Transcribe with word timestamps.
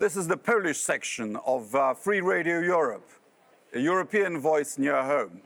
This 0.00 0.16
is 0.16 0.26
the 0.26 0.38
Polish 0.38 0.80
section 0.80 1.36
of 1.44 1.74
uh, 1.74 1.92
Free 1.92 2.22
Radio 2.22 2.60
Europe, 2.60 3.06
a 3.74 3.78
European 3.78 4.40
voice 4.40 4.78
near 4.78 5.02
home. 5.02 5.42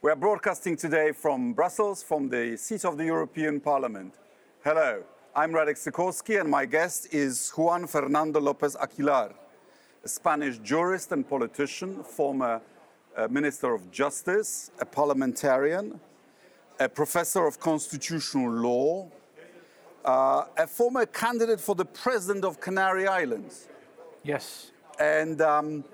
We 0.00 0.12
are 0.12 0.14
broadcasting 0.14 0.76
today 0.76 1.10
from 1.10 1.54
Brussels, 1.54 2.04
from 2.04 2.28
the 2.28 2.56
seat 2.56 2.84
of 2.84 2.98
the 2.98 3.04
European 3.04 3.58
Parliament. 3.58 4.14
Hello, 4.62 5.02
I'm 5.34 5.50
Radek 5.50 5.74
Sikorski, 5.74 6.40
and 6.40 6.48
my 6.48 6.66
guest 6.66 7.12
is 7.12 7.50
Juan 7.50 7.88
Fernando 7.88 8.38
Lopez 8.38 8.76
Aguilar, 8.76 9.32
a 10.04 10.08
Spanish 10.08 10.58
jurist 10.58 11.10
and 11.10 11.28
politician, 11.28 12.04
former 12.04 12.60
uh, 13.16 13.26
Minister 13.26 13.74
of 13.74 13.90
Justice, 13.90 14.70
a 14.78 14.84
parliamentarian, 14.84 15.98
a 16.78 16.88
professor 16.88 17.44
of 17.44 17.58
constitutional 17.58 18.52
law, 18.52 19.08
uh, 20.04 20.44
a 20.56 20.68
former 20.68 21.06
candidate 21.06 21.60
for 21.60 21.74
the 21.74 21.84
president 21.84 22.44
of 22.44 22.60
Canary 22.60 23.08
Islands, 23.08 23.66
Yes. 24.26 24.72
and, 24.98 25.40
um, 25.40 25.84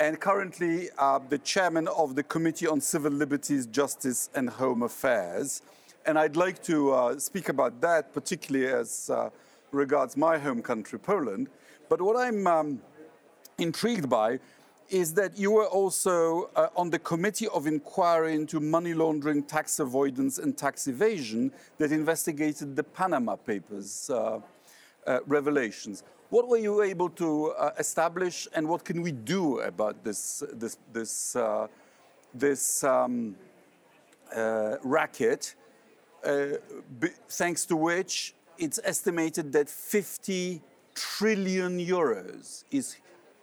and 0.00 0.18
currently 0.18 0.88
uh, 0.98 1.20
the 1.28 1.38
chairman 1.38 1.86
of 1.86 2.16
the 2.16 2.24
Committee 2.24 2.66
on 2.66 2.80
Civil 2.80 3.12
Liberties, 3.12 3.66
Justice 3.66 4.30
and 4.34 4.50
Home 4.50 4.82
Affairs. 4.82 5.62
And 6.04 6.18
I'd 6.18 6.34
like 6.34 6.60
to 6.64 6.92
uh, 6.92 7.18
speak 7.20 7.48
about 7.48 7.80
that, 7.80 8.12
particularly 8.12 8.66
as 8.66 9.10
uh, 9.10 9.30
regards 9.70 10.16
my 10.16 10.38
home 10.38 10.60
country, 10.60 10.98
Poland. 10.98 11.50
But 11.88 12.02
what 12.02 12.16
I'm 12.16 12.46
um, 12.48 12.82
intrigued 13.58 14.08
by 14.08 14.40
is 14.88 15.14
that 15.14 15.38
you 15.38 15.52
were 15.52 15.66
also 15.66 16.50
uh, 16.56 16.68
on 16.74 16.90
the 16.90 16.98
committee 16.98 17.46
of 17.48 17.68
inquiry 17.68 18.34
into 18.34 18.58
money 18.58 18.94
laundering, 18.94 19.44
tax 19.44 19.78
avoidance, 19.78 20.38
and 20.38 20.56
tax 20.56 20.88
evasion 20.88 21.52
that 21.76 21.92
investigated 21.92 22.74
the 22.74 22.82
Panama 22.82 23.36
Papers 23.36 24.10
uh, 24.10 24.40
uh, 25.06 25.20
revelations. 25.26 26.02
What 26.30 26.48
were 26.48 26.58
you 26.58 26.82
able 26.82 27.08
to 27.10 27.52
uh, 27.52 27.70
establish, 27.78 28.46
and 28.54 28.68
what 28.68 28.84
can 28.84 29.00
we 29.00 29.12
do 29.12 29.60
about 29.60 30.04
this 30.04 30.42
this 30.52 30.76
this 30.92 31.34
uh, 31.36 31.68
this 32.34 32.84
um, 32.84 33.34
uh, 34.36 34.76
racket? 34.82 35.54
Uh, 36.22 36.58
b- 37.00 37.08
thanks 37.28 37.64
to 37.66 37.76
which 37.76 38.34
it's 38.58 38.80
estimated 38.82 39.52
that 39.52 39.70
50 39.70 40.60
trillion 40.94 41.78
euros 41.78 42.64
is 42.72 42.96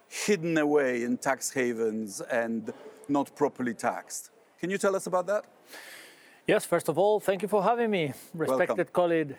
hidden 0.10 0.58
away 0.58 1.04
in 1.04 1.18
tax 1.18 1.50
havens 1.50 2.20
and 2.20 2.74
not 3.08 3.34
properly 3.36 3.74
taxed. 3.74 4.32
Can 4.60 4.70
you 4.70 4.78
tell 4.78 4.96
us 4.96 5.08
about 5.08 5.26
that? 5.28 5.46
Yes, 6.46 6.66
first 6.66 6.90
of 6.90 6.98
all, 6.98 7.20
thank 7.20 7.42
you 7.42 7.48
for 7.48 7.64
having 7.64 7.90
me. 7.90 8.14
Respected 8.34 8.92
colleague 8.92 9.36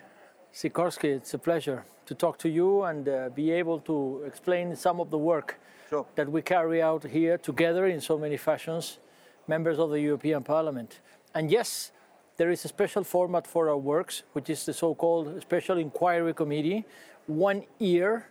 Sikorski, 0.53 1.17
it's 1.17 1.35
a 1.35 1.39
pleasure 1.39 1.85
to 2.07 2.15
talk 2.15 2.39
to 2.39 2.49
you 2.49 2.85
and 2.85 3.09
uh, 3.09 3.29
be 3.35 3.51
able 3.51 3.81
to 3.81 4.23
explain 4.27 4.75
some 4.77 5.01
of 5.01 5.11
the 5.11 5.19
work 5.19 5.59
Sure. 5.91 6.07
that 6.17 6.29
we 6.31 6.43
carry 6.43 6.83
out 6.83 7.05
here 7.05 7.39
together 7.39 7.87
in 7.87 8.01
so 8.01 8.19
many 8.19 8.37
fashions, 8.37 8.99
members 9.47 9.79
of 9.79 9.91
the 9.91 10.01
European 10.01 10.43
Parliament. 10.43 11.01
And 11.35 11.51
yes, 11.51 11.93
there 12.37 12.51
is 12.51 12.65
a 12.65 12.69
special 12.69 13.05
format 13.05 13.47
for 13.47 13.69
our 13.69 13.79
works, 13.79 14.23
which 14.33 14.51
is 14.51 14.67
the 14.67 14.73
so 14.73 14.95
called 14.95 15.41
Special 15.43 15.79
Inquiry 15.79 16.35
Committee, 16.35 16.85
one 17.27 17.63
year, 17.79 18.29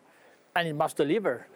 and 0.56 0.68
it 0.68 0.76
must 0.76 0.98
deliver, 0.98 1.48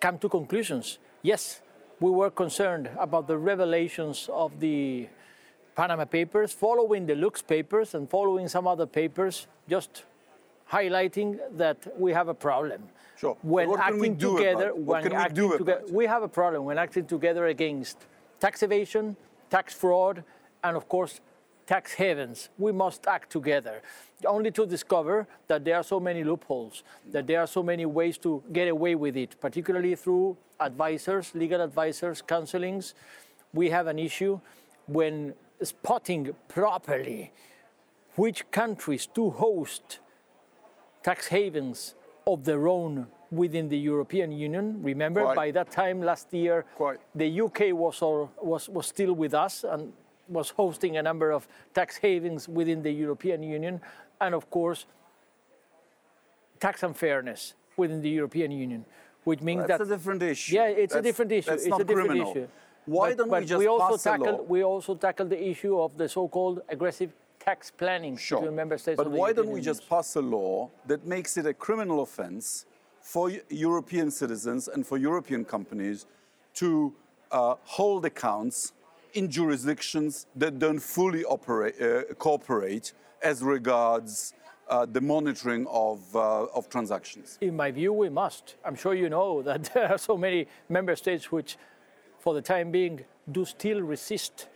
come 0.00 0.18
to 0.18 0.28
conclusions. 0.28 0.98
Yes, 1.22 1.62
we 2.00 2.10
were 2.10 2.30
concerned 2.30 2.90
about 2.98 3.26
the 3.26 3.38
revelations 3.38 4.28
of 4.32 4.58
the 4.60 5.08
Panama 5.74 6.04
Papers, 6.04 6.52
following 6.52 7.06
the 7.06 7.14
Lux 7.14 7.42
Papers, 7.42 7.94
and 7.94 8.08
following 8.10 8.48
some 8.48 8.66
other 8.66 8.86
papers, 8.86 9.46
just 9.68 10.04
highlighting 10.70 11.38
that 11.56 11.78
we 11.98 12.12
have 12.12 12.28
a 12.28 12.34
problem. 12.34 12.82
Sure. 13.16 13.36
When 13.42 13.68
What 13.68 13.78
we 13.78 13.84
acting 13.84 14.18
together, 14.18 14.70
about 14.70 14.76
it? 14.76 14.76
What 14.78 14.86
when 14.86 15.02
can 15.02 15.12
we 15.12 15.18
acting 15.18 15.44
about 15.44 15.58
together, 15.58 15.84
we 15.90 16.06
have 16.06 16.22
a 16.22 16.28
problem 16.28 16.64
when 16.64 16.78
acting 16.78 17.06
together 17.06 17.46
against 17.46 17.98
tax 18.40 18.62
evasion, 18.62 19.16
tax 19.48 19.74
fraud, 19.74 20.22
and 20.62 20.76
of 20.76 20.88
course, 20.88 21.20
tax 21.66 21.94
havens. 21.94 22.50
We 22.58 22.72
must 22.72 23.06
act 23.06 23.30
together, 23.30 23.82
only 24.24 24.50
to 24.52 24.66
discover 24.66 25.26
that 25.48 25.64
there 25.64 25.76
are 25.76 25.82
so 25.82 25.98
many 25.98 26.24
loopholes, 26.24 26.82
that 27.10 27.26
there 27.26 27.40
are 27.40 27.46
so 27.46 27.62
many 27.62 27.86
ways 27.86 28.18
to 28.18 28.42
get 28.52 28.68
away 28.68 28.94
with 28.94 29.16
it, 29.16 29.40
particularly 29.40 29.94
through 29.94 30.36
advisors, 30.60 31.34
legal 31.34 31.60
advisors, 31.60 32.22
counselings. 32.22 32.94
We 33.52 33.70
have 33.70 33.86
an 33.86 33.98
issue 33.98 34.40
when 34.86 35.34
spotting 35.62 36.34
properly 36.48 37.32
which 38.16 38.50
countries 38.50 39.06
to 39.14 39.30
host 39.30 40.00
tax 41.06 41.28
havens 41.28 41.94
of 42.26 42.38
their 42.48 42.66
own 42.66 43.06
within 43.30 43.68
the 43.68 43.78
European 43.78 44.30
Union. 44.32 44.64
Remember, 44.82 45.22
Quite. 45.22 45.36
by 45.42 45.48
that 45.52 45.68
time 45.70 45.98
last 46.10 46.26
year, 46.34 46.64
Quite. 46.74 46.98
the 47.14 47.28
UK 47.44 47.60
was, 47.84 48.02
all, 48.02 48.30
was, 48.42 48.68
was 48.68 48.86
still 48.94 49.12
with 49.22 49.32
us 49.32 49.64
and 49.72 49.92
was 50.28 50.50
hosting 50.50 50.96
a 50.96 51.02
number 51.02 51.30
of 51.30 51.46
tax 51.78 51.96
havens 51.98 52.48
within 52.48 52.82
the 52.82 52.90
European 53.04 53.40
Union. 53.44 53.80
And 54.20 54.34
of 54.34 54.50
course, 54.50 54.86
tax 56.58 56.82
unfairness 56.82 57.54
within 57.76 58.00
the 58.02 58.10
European 58.10 58.50
Union, 58.50 58.84
which 59.22 59.40
means 59.42 59.64
That's 59.68 59.78
that 59.78 59.92
a 59.94 59.96
different 59.96 60.22
issue. 60.22 60.56
yeah, 60.56 60.82
it's 60.84 60.96
a 60.96 61.02
different 61.02 61.30
issue. 61.30 61.50
That's 61.50 61.62
it's 61.62 61.70
not 61.70 61.82
a 61.82 61.84
different 61.84 62.08
criminal. 62.10 62.30
issue. 62.32 62.48
Why 62.86 63.10
But- 63.10 63.18
don't 63.18 63.30
but 63.30 63.40
we 63.42 63.46
just 63.46 63.58
we 63.58 63.68
also 63.68 63.92
pass 63.92 64.06
a 64.06 64.10
tackle 64.10 64.36
law? 64.38 64.42
we 64.54 64.64
also 64.64 64.92
tackle 65.06 65.26
the 65.34 65.40
issue 65.52 65.74
of 65.84 65.96
the 66.00 66.08
so-called 66.08 66.62
aggressive 66.68 67.10
tax 67.46 67.70
planning 67.70 68.16
Sure. 68.16 68.40
between 68.40 68.56
member 68.56 68.76
states. 68.76 68.96
But 68.96 69.10
why 69.10 69.32
don't 69.32 69.50
we 69.50 69.60
just 69.60 69.88
pass 69.88 70.16
a 70.16 70.20
law 70.20 70.68
that 70.86 71.06
makes 71.06 71.36
it 71.36 71.46
a 71.46 71.54
criminal 71.54 72.02
offense 72.02 72.66
for 73.00 73.30
European 73.50 74.10
citizens 74.10 74.66
and 74.66 74.84
for 74.84 74.98
European 74.98 75.44
companies 75.44 76.06
to 76.54 76.92
uh, 77.30 77.54
hold 77.62 78.04
accounts 78.04 78.72
in 79.14 79.30
jurisdictions 79.30 80.26
that 80.34 80.58
don't 80.58 80.80
fully 80.80 81.24
operate, 81.24 81.80
uh, 81.80 82.14
cooperate 82.18 82.92
as 83.22 83.44
regards 83.44 84.34
uh, 84.68 84.84
the 84.84 85.00
monitoring 85.00 85.68
of, 85.68 86.00
uh, 86.16 86.46
of 86.46 86.68
transactions? 86.68 87.38
In 87.40 87.54
my 87.54 87.70
view, 87.70 87.92
we 87.92 88.08
must. 88.08 88.56
I'm 88.64 88.74
sure 88.74 88.92
you 88.92 89.08
know 89.08 89.42
that 89.42 89.62
there 89.74 89.88
are 89.92 89.98
so 89.98 90.16
many 90.16 90.48
member 90.68 90.96
states 90.96 91.30
which, 91.30 91.56
for 92.18 92.34
the 92.34 92.42
time 92.42 92.72
being, 92.72 93.04
do 93.30 93.44
still 93.44 93.82
resist 93.82 94.48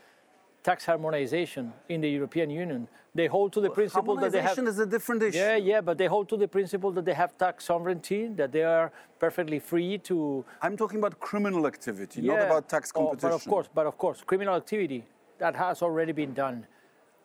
tax 0.63 0.85
harmonization 0.85 1.73
in 1.89 2.01
the 2.01 2.09
European 2.11 2.51
Union. 2.51 2.89
They 3.15 3.27
hold 3.27 3.53
to 3.55 3.61
the 3.61 3.71
principle 3.71 4.15
that 4.17 4.31
they 4.31 4.41
have. 4.41 4.57
Harmonization 4.57 4.69
is 4.69 4.79
a 4.79 4.87
different 4.87 5.23
issue. 5.23 5.39
Yeah, 5.39 5.57
yeah, 5.57 5.81
but 5.81 5.99
they 5.99 6.07
hold 6.07 6.29
to 6.29 6.37
the 6.37 6.47
principle 6.47 6.93
that 6.93 7.05
they 7.05 7.15
have 7.15 7.37
tax 7.37 7.65
sovereignty, 7.65 8.29
that 8.37 8.53
they 8.53 8.63
are 8.63 8.93
perfectly 9.19 9.59
free 9.59 9.99
to. 9.99 10.45
I'm 10.63 10.77
talking 10.77 10.99
about 10.99 11.19
criminal 11.19 11.67
activity, 11.67 12.21
not 12.23 12.41
about 12.43 12.69
tax 12.69 12.93
Oh, 12.95 13.07
competition. 13.07 13.31
but 13.31 13.35
of 13.35 13.45
course, 13.47 13.69
but 13.75 13.87
of 13.87 13.99
course, 13.99 14.23
criminal 14.25 14.55
activity 14.55 15.05
that 15.39 15.57
has 15.57 15.83
already 15.83 16.13
been 16.13 16.35
done. 16.35 16.67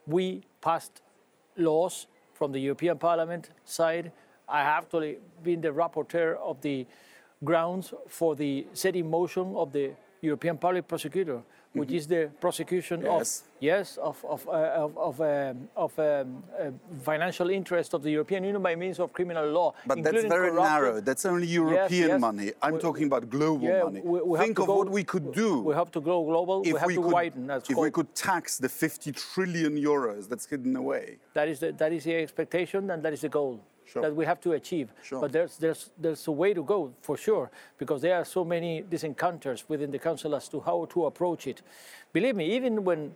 We 0.07 0.41
passed 0.61 1.01
laws 1.57 2.07
from 2.33 2.51
the 2.51 2.59
European 2.59 2.97
Parliament 2.97 3.51
side. 3.63 4.11
I 4.47 4.61
have 4.63 4.83
actually 4.85 5.17
been 5.43 5.61
the 5.61 5.69
rapporteur 5.69 6.37
of 6.37 6.61
the 6.61 6.85
grounds 7.43 7.93
for 8.07 8.35
the 8.35 8.65
set 8.73 8.95
in 8.95 9.09
motion 9.09 9.53
of 9.55 9.71
the 9.71 9.91
European 10.21 10.57
Public 10.57 10.87
Prosecutor, 10.87 11.41
which 11.75 11.91
is 11.91 12.07
the 12.07 12.21
prosecution 12.45 13.01
Mm-hmm. 13.01 13.17
Yes. 13.19 13.41
of 13.41 13.45
yes 13.71 13.87
of 14.09 14.17
of 14.33 14.41
uh, 14.47 14.83
of 14.85 14.91
of, 15.09 15.15
um, 15.21 15.57
of 15.85 15.91
um, 15.99 16.43
uh, 16.59 16.71
financial 17.11 17.47
interest 17.59 17.89
of 17.93 18.01
the 18.05 18.11
European 18.17 18.41
Union 18.49 18.61
by 18.69 18.75
means 18.83 18.97
of 18.99 19.07
criminal 19.17 19.45
law. 19.57 19.69
But 19.85 19.97
that's 20.05 20.23
very 20.37 20.51
narrow. 20.71 20.95
That's 21.09 21.25
only 21.33 21.47
European 21.61 22.09
yes. 22.13 22.21
money. 22.27 22.47
I'm 22.65 22.75
We- 22.75 22.79
talking 22.87 23.05
about 23.11 23.23
global 23.37 23.67
Yeah, 23.67 23.83
money. 23.87 24.01
we- 24.13 24.21
we 24.29 24.33
have 24.37 24.45
Think 24.45 24.57
to 24.57 24.63
of 24.63 24.67
go- 24.67 24.77
what 24.81 24.89
we 24.99 25.03
could 25.13 25.27
do 25.43 25.49
We 25.71 25.75
have 25.81 25.91
to 25.97 26.01
go 26.11 26.15
global. 26.31 26.55
we 26.61 26.71
have 26.83 26.89
to 26.99 27.01
could, 27.05 27.13
widen. 27.19 27.43
If 27.73 27.77
we 27.87 27.91
could 27.97 28.09
tax 28.29 28.43
the 28.65 28.69
50 28.69 29.11
trillion 29.11 29.73
euros 29.91 30.21
that's 30.29 30.45
hidden 30.53 30.73
away. 30.83 31.05
That 31.33 31.47
is 31.51 31.57
the, 31.63 31.69
that 31.81 31.91
is 31.97 32.03
the 32.09 32.15
expectation 32.25 32.81
and 32.91 32.99
that 33.03 33.13
is 33.13 33.21
the 33.21 33.29
goal 33.39 33.53
Sure. 33.85 34.01
that 34.01 34.15
we 34.15 34.25
have 34.25 34.41
to 34.41 34.53
achieve. 34.53 34.91
Sure. 35.03 35.21
But 35.21 35.31
there's, 35.31 35.57
there's, 35.57 35.91
there's 35.97 36.27
a 36.27 36.31
way 36.31 36.53
to 36.53 36.63
go 36.63 36.91
for 37.01 37.15
sure 37.17 37.51
because 37.77 38.01
there 38.01 38.15
are 38.15 38.25
so 38.25 38.43
many 38.43 38.81
disencounters 38.81 39.63
within 39.67 39.91
the 39.91 39.99
council 39.99 40.35
as 40.35 40.49
to 40.49 40.59
how 40.59 40.85
to 40.91 41.05
approach 41.05 41.47
it. 41.47 41.61
Believe 42.11 42.35
me, 42.35 42.55
even 42.55 42.83
when 42.83 43.13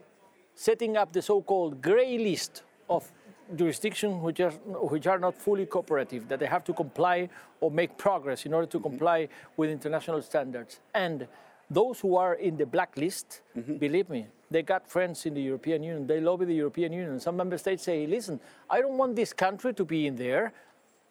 setting 0.54 0.96
up 0.96 1.12
the 1.12 1.22
so-called 1.22 1.82
grey 1.82 2.18
list 2.18 2.64
of 2.90 3.10
jurisdictions 3.56 4.22
which 4.22 4.40
are, 4.40 4.52
which 4.52 5.08
are 5.08 5.18
not 5.18 5.36
fully 5.36 5.66
cooperative, 5.66 6.28
that 6.28 6.40
they 6.40 6.46
have 6.46 6.64
to 6.66 6.74
comply 6.74 7.30
or 7.60 7.72
make 7.72 7.98
progress 7.98 8.46
in 8.46 8.54
order 8.54 8.68
to 8.68 8.80
comply 8.80 9.28
with 9.58 9.70
international 9.70 10.22
standards. 10.22 10.80
And 10.94 11.28
those 11.70 12.00
who 12.00 12.16
are 12.16 12.34
in 12.36 12.58
the 12.58 12.66
blacklist, 12.66 13.42
mm-hmm. 13.58 13.78
believe 13.78 14.10
me, 14.10 14.28
they 14.52 14.64
got 14.64 14.88
friends 14.88 15.26
in 15.26 15.34
the 15.34 15.42
European 15.42 15.84
Union. 15.84 16.08
They 16.08 16.20
lobby 16.20 16.46
the 16.46 16.56
European 16.56 16.92
Union. 16.92 17.20
Some 17.20 17.38
member 17.38 17.58
states 17.58 17.84
say, 17.84 18.08
listen, 18.08 18.40
I 18.70 18.82
don't 18.82 18.98
want 18.98 19.16
this 19.16 19.32
country 19.32 19.74
to 19.76 19.86
be 19.86 20.08
in 20.08 20.16
there. 20.16 20.54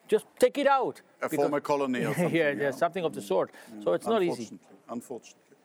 Just 0.08 0.26
take 0.38 0.58
it 0.58 0.66
out. 0.66 1.00
A 1.22 1.28
former 1.28 1.60
colony 1.60 2.05
or 2.05 2.14
something. 2.14 2.34
yeah, 2.34 2.50
yeah, 2.50 2.70
something 2.70 3.05
of 3.05 3.14
the 3.14 3.22
sort. 3.22 3.50
So 3.84 3.93
it's 3.93 4.06
not 4.06 4.22
easy. 4.22 4.32
Unfortunately, 4.32 4.78
Unfortunately. 4.88 5.56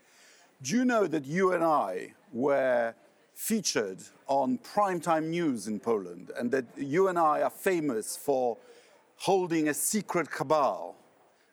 Do 0.62 0.76
you 0.76 0.86
know 0.86 1.08
that 1.08 1.26
you 1.26 1.54
and 1.54 1.64
I 1.64 2.14
were 2.32 2.94
featured 3.34 4.02
on 4.28 4.60
primetime 4.60 5.26
news 5.30 5.68
in 5.68 5.80
Poland 5.80 6.32
and 6.38 6.52
that 6.52 6.66
you 6.78 7.08
and 7.08 7.18
I 7.18 7.42
are 7.42 7.50
famous 7.50 8.16
for 8.16 8.58
holding 9.16 9.70
a 9.70 9.74
secret 9.74 10.30
cabal 10.30 10.96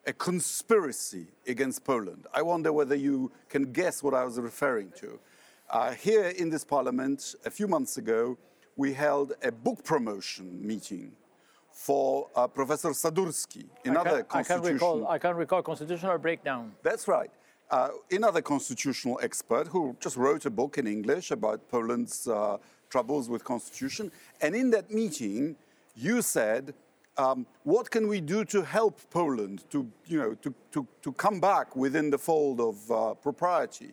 a 0.06 0.12
conspiracy 0.12 1.26
against 1.46 1.84
Poland. 1.84 2.26
I 2.32 2.42
wonder 2.42 2.72
whether 2.72 2.94
you 2.94 3.31
can 3.48 3.72
guess 3.72 4.02
what 4.02 4.14
I 4.14 4.25
was 4.25 4.38
referring 4.38 4.92
to. 4.96 5.19
Uh, 5.69 5.92
here 5.92 6.28
in 6.28 6.48
this 6.50 6.64
parliament, 6.64 7.34
a 7.44 7.50
few 7.50 7.69
months 7.69 7.96
ago, 7.98 8.38
we 8.76 8.94
held 8.94 9.34
a 9.42 9.52
book 9.52 9.84
promotion 9.84 10.66
meeting 10.66 11.12
for 11.72 12.28
uh, 12.37 12.46
Professor 12.46 12.90
Sadurski, 12.90 13.64
another 13.84 14.26
I 14.31 14.43
can, 14.43 14.58
I 14.58 14.61
can 14.61 14.72
recall. 14.72 15.08
I 15.08 15.19
can 15.19 15.37
recall 15.37 15.62
constitutional 15.62 16.19
breakdown. 16.19 16.72
That's 16.82 17.08
right. 17.08 17.31
Uh, 17.70 17.90
another 18.11 18.43
constitutional 18.43 19.20
expert 19.22 19.69
who 19.69 19.96
just 20.00 20.17
wrote 20.17 20.44
a 20.44 20.50
book 20.50 20.76
in 20.76 20.87
English 20.87 21.31
about 21.31 21.69
Poland's 21.69 22.26
uh, 22.26 22.58
troubles 22.88 23.28
with 23.28 23.44
constitution. 23.44 24.11
And 24.40 24.56
in 24.56 24.70
that 24.70 24.90
meeting, 24.90 25.55
you 25.94 26.20
said, 26.20 26.75
um, 27.17 27.46
what 27.62 27.90
can 27.90 28.08
we 28.08 28.20
do 28.20 28.44
to 28.46 28.62
help 28.62 29.00
Poland 29.11 29.64
to, 29.70 29.88
you 30.06 30.19
know, 30.19 30.34
to, 30.34 30.55
to, 30.73 30.87
to 31.02 31.12
come 31.12 31.40
back 31.40 31.76
within 31.76 32.11
the 32.11 32.19
fold 32.19 32.61
of 32.61 32.90
uh, 32.90 33.14
propriety? 33.14 33.93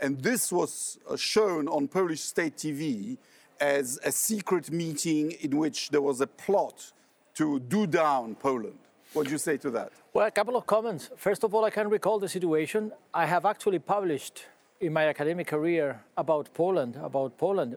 And 0.00 0.20
this 0.20 0.52
was 0.52 0.98
uh, 1.08 1.16
shown 1.16 1.68
on 1.68 1.88
Polish 1.88 2.20
state 2.20 2.56
TV 2.56 3.18
as 3.58 3.98
a 4.04 4.12
secret 4.12 4.70
meeting 4.70 5.32
in 5.40 5.56
which 5.56 5.88
there 5.88 6.02
was 6.02 6.20
a 6.20 6.26
plot 6.26 6.92
to 7.36 7.60
do 7.60 7.86
down 7.86 8.34
Poland. 8.34 8.78
What 9.12 9.26
do 9.26 9.32
you 9.32 9.38
say 9.38 9.56
to 9.58 9.70
that? 9.70 9.92
Well, 10.12 10.26
a 10.26 10.30
couple 10.30 10.56
of 10.56 10.66
comments. 10.66 11.10
First 11.16 11.44
of 11.44 11.54
all, 11.54 11.64
I 11.64 11.70
can 11.70 11.88
recall 11.88 12.18
the 12.18 12.28
situation. 12.28 12.92
I 13.14 13.26
have 13.26 13.44
actually 13.46 13.78
published 13.78 14.46
in 14.80 14.92
my 14.92 15.06
academic 15.06 15.46
career 15.46 16.00
about 16.16 16.52
Poland, 16.52 16.96
about 16.96 17.38
Poland. 17.38 17.76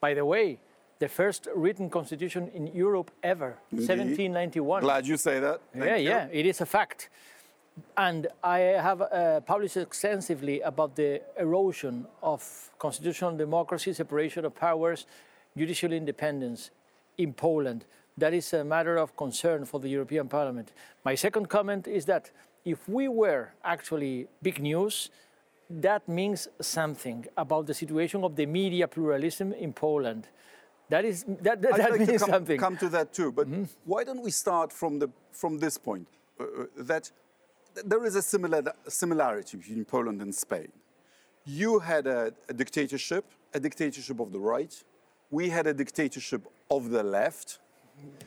By 0.00 0.14
the 0.14 0.24
way, 0.24 0.58
the 0.98 1.08
first 1.08 1.48
written 1.54 1.90
constitution 1.90 2.50
in 2.54 2.66
Europe 2.68 3.10
ever, 3.22 3.58
Indeed. 3.72 3.88
1791. 3.88 4.82
Glad 4.82 5.06
you 5.06 5.16
say 5.16 5.40
that. 5.40 5.60
Thank 5.72 5.84
yeah, 5.84 5.96
you. 5.96 6.08
yeah, 6.08 6.28
it 6.32 6.46
is 6.46 6.60
a 6.60 6.66
fact. 6.66 7.08
And 7.96 8.28
I 8.42 8.58
have 8.58 9.00
uh, 9.02 9.40
published 9.40 9.76
extensively 9.76 10.60
about 10.60 10.96
the 10.96 11.22
erosion 11.38 12.06
of 12.22 12.70
constitutional 12.78 13.36
democracy, 13.36 13.92
separation 13.92 14.44
of 14.44 14.54
powers, 14.54 15.06
judicial 15.56 15.92
independence 15.92 16.70
in 17.18 17.32
Poland 17.32 17.84
that 18.16 18.32
is 18.32 18.52
a 18.52 18.64
matter 18.64 18.96
of 18.96 19.16
concern 19.16 19.64
for 19.64 19.80
the 19.80 19.88
European 19.88 20.28
Parliament. 20.28 20.72
My 21.04 21.14
second 21.14 21.48
comment 21.48 21.88
is 21.88 22.04
that 22.06 22.30
if 22.64 22.88
we 22.88 23.08
were 23.08 23.52
actually 23.64 24.26
big 24.42 24.60
news, 24.60 25.10
that 25.68 26.08
means 26.08 26.48
something 26.60 27.26
about 27.36 27.66
the 27.66 27.74
situation 27.74 28.22
of 28.24 28.36
the 28.36 28.46
media 28.46 28.86
pluralism 28.86 29.52
in 29.52 29.72
Poland. 29.72 30.28
That 30.90 31.04
is 31.04 31.24
that, 31.24 31.62
that, 31.62 31.76
that 31.76 31.90
like 31.90 32.00
means 32.00 32.22
come, 32.22 32.30
something. 32.30 32.58
Come 32.58 32.76
to 32.76 32.88
that 32.90 33.12
too, 33.12 33.32
but 33.32 33.46
mm 33.48 33.54
-hmm. 33.54 33.68
why 33.84 34.04
don't 34.04 34.22
we 34.22 34.30
start 34.30 34.72
from 34.72 34.98
the 34.98 35.08
from 35.30 35.58
this 35.58 35.78
point? 35.78 36.08
Uh, 36.38 36.44
uh 36.44 36.86
that 36.86 37.12
there 37.90 38.06
is 38.06 38.16
a 38.16 38.22
similar 38.22 38.62
similarity 38.88 39.56
between 39.56 39.84
Poland 39.84 40.20
and 40.22 40.34
Spain. 40.34 40.70
You 41.44 41.80
had 41.80 42.06
a, 42.06 42.32
a 42.48 42.52
dictatorship, 42.52 43.24
a 43.54 43.58
dictatorship 43.58 44.20
of 44.20 44.30
the 44.30 44.38
right. 44.38 44.84
We 45.30 45.50
had 45.50 45.66
a 45.66 45.74
dictatorship 45.74 46.42
of 46.68 46.90
the 46.90 47.02
left 47.02 47.60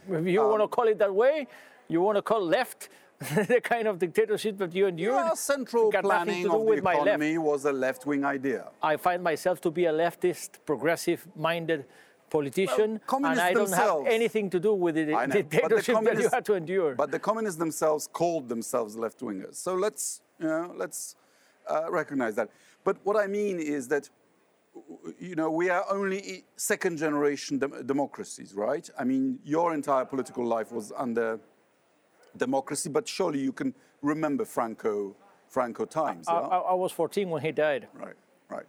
if 0.09 0.25
you 0.25 0.41
um, 0.41 0.50
want 0.50 0.62
to 0.63 0.68
call 0.68 0.88
it 0.88 0.97
that 1.00 1.13
way, 1.13 1.47
you 1.88 2.01
want 2.01 2.18
to 2.18 2.21
call 2.21 2.41
left 2.45 2.89
the 3.19 3.59
kind 3.62 3.88
of 3.88 3.97
dictatorship 3.97 4.57
that 4.57 4.74
you 4.75 4.88
endured. 4.88 5.15
Yeah, 5.15 5.33
central 5.33 5.91
planning 5.91 6.47
of 6.50 6.65
the 6.65 6.74
economy 6.74 7.38
was 7.38 7.65
a 7.65 7.71
left-wing 7.71 8.24
idea. 8.24 8.69
I 8.81 8.97
find 8.97 9.24
myself 9.24 9.59
to 9.62 9.71
be 9.71 9.85
a 9.85 9.94
leftist, 9.94 10.50
progressive-minded 10.65 11.85
politician, 12.29 13.00
well, 13.09 13.25
and 13.25 13.39
I 13.39 13.53
don't 13.53 13.71
have 13.71 14.06
anything 14.06 14.50
to 14.51 14.59
do 14.59 14.74
with 14.74 14.95
the 14.95 15.06
dictatorship 15.31 16.03
that 16.03 16.19
you 16.19 16.30
had 16.30 16.45
to 16.45 16.53
endure. 16.53 16.94
But 16.94 17.09
the 17.09 17.19
communists 17.19 17.57
themselves 17.57 18.07
called 18.12 18.50
themselves 18.50 18.95
left-wingers. 18.95 19.56
So 19.56 19.73
let's, 19.75 20.21
you 20.39 20.47
know, 20.47 20.73
let's 20.75 21.15
uh, 21.68 21.89
recognize 21.89 22.35
that. 22.35 22.50
But 22.83 22.97
what 23.03 23.18
I 23.18 23.27
mean 23.27 23.59
is 23.59 23.88
that 23.88 24.09
you 25.19 25.35
know, 25.35 25.50
we 25.50 25.69
are 25.69 25.85
only 25.89 26.45
second 26.56 26.97
generation 26.97 27.59
dem 27.59 27.85
democracies, 27.85 28.53
right? 28.53 28.89
I 28.97 29.03
mean, 29.03 29.39
your 29.44 29.74
entire 29.74 30.06
political 30.06 30.45
life 30.45 30.71
was 30.71 30.91
under 30.95 31.39
democracy, 32.38 32.89
but 32.89 33.07
surely 33.07 33.39
you 33.39 33.51
can 33.51 33.74
remember 34.01 34.45
Franco, 34.45 35.15
Franco 35.50 35.85
times. 35.85 36.27
I, 36.27 36.33
yeah? 36.33 36.39
I, 36.39 36.57
I 36.57 36.74
was 36.74 36.91
14 36.91 37.29
when 37.29 37.41
he 37.41 37.51
died. 37.51 37.88
Right, 37.94 38.15
right. 38.50 38.65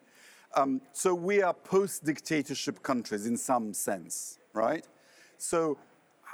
Um, 0.55 0.81
so 0.93 1.15
we 1.15 1.43
are 1.43 1.53
post-dictatorship 1.53 2.83
countries 2.83 3.27
in 3.27 3.37
some 3.37 3.75
sense, 3.75 4.39
right? 4.55 4.87
So 5.37 5.79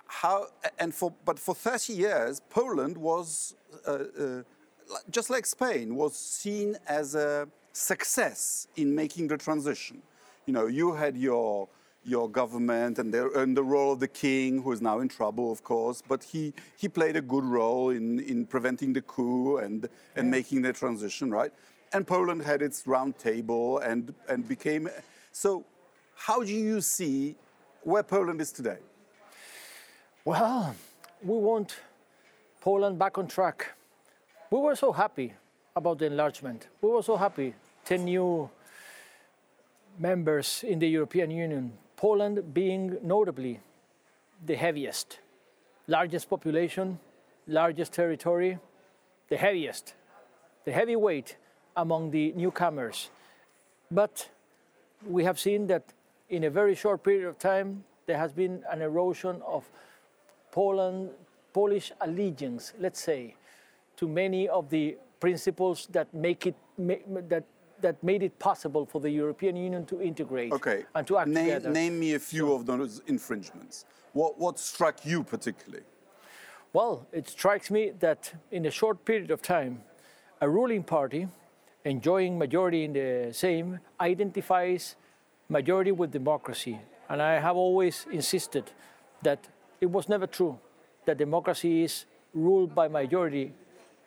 how, 0.07 0.47
and 0.79 0.95
for, 0.95 1.13
but 1.25 1.39
for 1.39 1.55
30 1.55 1.93
years, 1.93 2.41
Poland 2.51 2.97
was, 2.97 3.55
uh, 3.87 3.91
uh, 4.19 4.43
just 5.11 5.31
like 5.31 5.47
Spain, 5.47 5.97
was 5.97 6.17
seen 6.17 6.77
as 6.87 7.15
a 7.15 7.49
success 7.75 8.69
in 8.77 8.95
making 8.95 9.27
the 9.29 9.37
transition. 9.37 10.01
You 10.47 10.55
know, 10.55 10.67
you 10.67 10.95
had 10.95 11.17
your 11.17 11.69
your 12.05 12.29
government 12.29 12.99
and 12.99 13.13
the, 13.13 13.31
and 13.41 13.57
the 13.57 13.63
role 13.63 13.93
of 13.93 14.01
the 14.01 14.09
king, 14.09 14.63
who 14.63 14.73
is 14.73 14.83
now 14.83 15.01
in 15.01 15.09
trouble, 15.09 15.51
of 15.51 15.65
course, 15.65 16.03
but 16.07 16.23
he, 16.23 16.53
he 16.77 16.89
played 16.89 17.17
a 17.17 17.23
good 17.23 17.45
role 17.45 17.91
in, 17.91 18.21
in 18.21 18.45
preventing 18.45 18.93
the 18.93 19.01
coup 19.01 19.57
and, 19.57 19.89
and 20.15 20.27
yeah. 20.27 20.31
making 20.31 20.63
the 20.63 20.73
transition, 20.73 21.31
right? 21.31 21.51
And 21.93 22.07
Poland 22.07 22.43
had 22.43 22.61
its 22.61 22.87
round 22.87 23.19
table 23.19 23.79
and, 23.79 24.15
and 24.29 24.47
became. 24.47 24.89
So, 25.33 25.65
how 26.15 26.43
do 26.43 26.53
you 26.53 26.81
see 26.81 27.37
where 27.83 28.03
Poland 28.03 28.41
is 28.41 28.53
today? 28.53 28.79
Well, 30.25 30.75
we 31.23 31.39
want 31.39 31.77
Poland 32.61 32.99
back 32.99 33.19
on 33.19 33.29
track. 33.29 33.73
We 34.51 34.59
were 34.59 34.77
so 34.77 34.93
happy 34.93 35.33
about 35.77 35.99
the 35.99 36.07
enlargement. 36.07 36.69
We 36.81 36.91
were 36.91 37.03
so 37.03 37.17
happy 37.17 37.55
10 37.85 38.05
new 38.05 38.51
members 39.99 40.65
in 40.67 40.79
the 40.79 40.89
European 40.89 41.31
Union, 41.31 41.73
Poland 41.97 42.53
being 42.53 42.99
notably 43.03 43.61
the 44.45 44.57
heaviest, 44.57 45.19
largest 45.87 46.29
population, 46.29 46.99
largest 47.47 47.93
territory, 47.93 48.59
the 49.29 49.37
heaviest, 49.37 49.95
the 50.65 50.73
heavyweight 50.73 51.37
among 51.77 52.11
the 52.11 52.33
newcomers. 52.33 53.11
But 53.91 54.29
we 55.07 55.25
have 55.25 55.39
seen 55.39 55.67
that 55.69 55.93
in 56.29 56.45
a 56.45 56.51
very 56.51 56.75
short 56.75 57.03
period 57.03 57.29
of 57.29 57.39
time, 57.39 57.85
there 58.07 58.19
has 58.19 58.33
been 58.33 58.63
an 58.71 58.83
erosion 58.83 59.41
of 59.47 59.65
Poland, 60.51 61.11
Polish 61.53 61.93
allegiance, 62.01 62.73
let's 62.79 63.01
say, 63.01 63.35
to 63.97 64.09
many 64.09 64.49
of 64.49 64.71
the 64.71 64.97
principles 65.21 65.89
that 65.93 66.13
make 66.13 66.47
it 66.47 66.55
that 66.77 67.45
that 67.81 68.03
made 68.03 68.23
it 68.23 68.39
possible 68.39 68.87
for 68.87 69.01
the 69.01 69.11
European 69.11 69.57
Union 69.57 69.85
to 69.87 70.01
integrate 70.01 70.53
okay. 70.53 70.85
and 70.95 71.07
to 71.07 71.19
act 71.19 71.29
name, 71.29 71.45
together. 71.45 71.71
Name 71.71 71.99
me 71.99 72.15
a 72.15 72.19
few 72.19 72.53
of 72.53 72.67
those 72.67 73.03
infringements. 73.07 73.85
What, 74.13 74.39
what 74.39 74.59
struck 74.59 75.05
you 75.05 75.23
particularly? 75.23 75.85
Well, 76.73 77.07
it 77.13 77.29
strikes 77.29 77.71
me 77.71 77.93
that 78.01 78.33
in 78.51 78.67
a 78.67 78.71
short 78.71 79.05
period 79.05 79.31
of 79.31 79.43
time, 79.43 79.83
a 80.41 80.49
ruling 80.49 80.83
party 80.83 81.29
enjoying 81.85 82.39
majority 82.39 82.85
in 82.85 82.93
the 82.93 83.33
same 83.33 83.79
identifies 84.01 84.97
majority 85.49 85.93
with 85.93 86.11
democracy. 86.11 86.81
And 87.09 87.21
I 87.21 87.39
have 87.39 87.57
always 87.57 88.07
insisted 88.11 88.73
that 89.23 89.47
it 89.81 89.91
was 89.91 90.09
never 90.09 90.27
true 90.27 90.59
that 91.05 91.19
democracy 91.19 91.85
is 91.85 92.07
ruled 92.33 92.75
by 92.75 92.89
majority, 92.89 93.53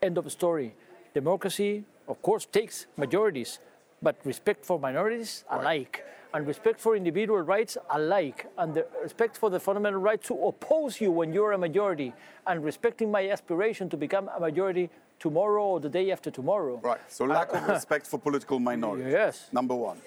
end 0.02 0.18
of 0.18 0.32
story. 0.32 0.74
Democracy 1.14 1.86
of 2.08 2.22
course, 2.22 2.46
takes 2.46 2.88
majorities, 2.98 3.60
but 4.02 4.16
respect 4.24 4.66
for 4.66 4.80
minorities 4.80 5.44
right. 5.52 5.62
alike, 5.62 6.06
and 6.34 6.46
respect 6.48 6.80
for 6.80 6.96
individual 6.96 7.42
rights 7.42 7.78
alike, 7.92 8.48
and 8.58 8.74
the 8.74 8.86
respect 9.02 9.38
for 9.38 9.50
the 9.50 9.60
fundamental 9.60 10.00
right 10.00 10.22
to 10.24 10.34
oppose 10.46 11.02
you 11.02 11.12
when 11.12 11.34
you're 11.34 11.54
a 11.54 11.58
majority, 11.58 12.14
and 12.46 12.64
respecting 12.64 13.12
my 13.12 13.30
aspiration 13.30 13.90
to 13.90 13.98
become 13.98 14.30
a 14.36 14.40
majority 14.40 14.90
tomorrow 15.20 15.64
or 15.64 15.80
the 15.80 15.90
day 15.90 16.12
after 16.12 16.30
tomorrow. 16.30 16.80
Right. 16.84 17.00
So 17.08 17.26
lack 17.26 17.54
uh, 17.54 17.58
of 17.58 17.68
respect 17.78 18.08
for 18.08 18.20
political 18.20 18.60
minorities. 18.60 19.12
Yes. 19.12 19.50
Number 19.52 19.76
one. 19.76 19.98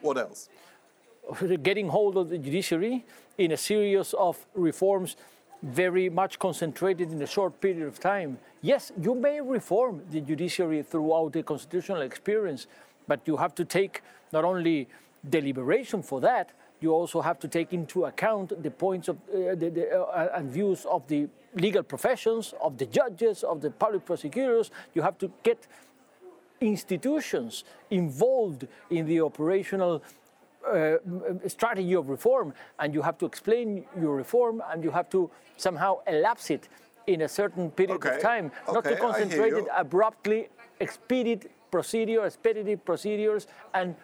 What 0.00 0.18
else? 0.18 0.48
Getting 1.62 1.88
hold 1.88 2.16
of 2.16 2.28
the 2.28 2.38
judiciary 2.38 3.04
in 3.38 3.52
a 3.52 3.56
series 3.56 4.14
of 4.14 4.46
reforms 4.54 5.16
very 5.66 6.08
much 6.08 6.38
concentrated 6.38 7.10
in 7.10 7.20
a 7.20 7.26
short 7.26 7.60
period 7.60 7.86
of 7.86 7.98
time. 7.98 8.38
Yes, 8.62 8.92
you 9.00 9.14
may 9.14 9.40
reform 9.40 10.02
the 10.10 10.20
judiciary 10.20 10.82
throughout 10.82 11.32
the 11.32 11.42
constitutional 11.42 12.02
experience, 12.02 12.68
but 13.08 13.20
you 13.26 13.36
have 13.36 13.54
to 13.56 13.64
take 13.64 14.02
not 14.32 14.44
only 14.44 14.88
deliberation 15.28 16.02
for 16.02 16.20
that, 16.20 16.52
you 16.80 16.92
also 16.92 17.20
have 17.20 17.40
to 17.40 17.48
take 17.48 17.72
into 17.72 18.04
account 18.04 18.62
the 18.62 18.70
points 18.70 19.08
of 19.08 19.16
uh, 19.16 19.54
the, 19.54 19.70
the, 19.70 19.98
uh, 19.98 20.28
and 20.34 20.50
views 20.50 20.84
of 20.84 21.06
the 21.08 21.26
legal 21.54 21.82
professions, 21.82 22.54
of 22.60 22.78
the 22.78 22.86
judges, 22.86 23.42
of 23.42 23.60
the 23.60 23.70
public 23.70 24.04
prosecutors. 24.04 24.70
You 24.94 25.02
have 25.02 25.18
to 25.18 25.32
get 25.42 25.66
institutions 26.60 27.64
involved 27.90 28.68
in 28.90 29.06
the 29.06 29.20
operational 29.20 30.02
uh, 30.66 31.48
strategy 31.48 31.94
of 31.94 32.08
reform, 32.08 32.52
and 32.78 32.94
you 32.94 33.02
have 33.02 33.18
to 33.18 33.26
explain 33.26 33.84
your 34.00 34.16
reform, 34.16 34.62
and 34.70 34.82
you 34.84 34.90
have 34.90 35.08
to 35.10 35.30
somehow 35.56 35.98
elapse 36.06 36.50
it 36.50 36.68
in 37.06 37.22
a 37.22 37.28
certain 37.28 37.70
period 37.70 37.96
Okay, 37.96 38.16
of 38.16 38.20
time, 38.20 38.50
not 38.66 38.78
okay, 38.78 38.90
I 38.90 38.94
to 38.94 39.00
concentrate 39.00 39.52
it 39.52 39.66
abruptly, 39.74 40.48
expedite 40.80 41.50
procedure, 41.70 42.20
expeditive 42.20 42.84
procedures, 42.84 43.46
and 43.74 43.94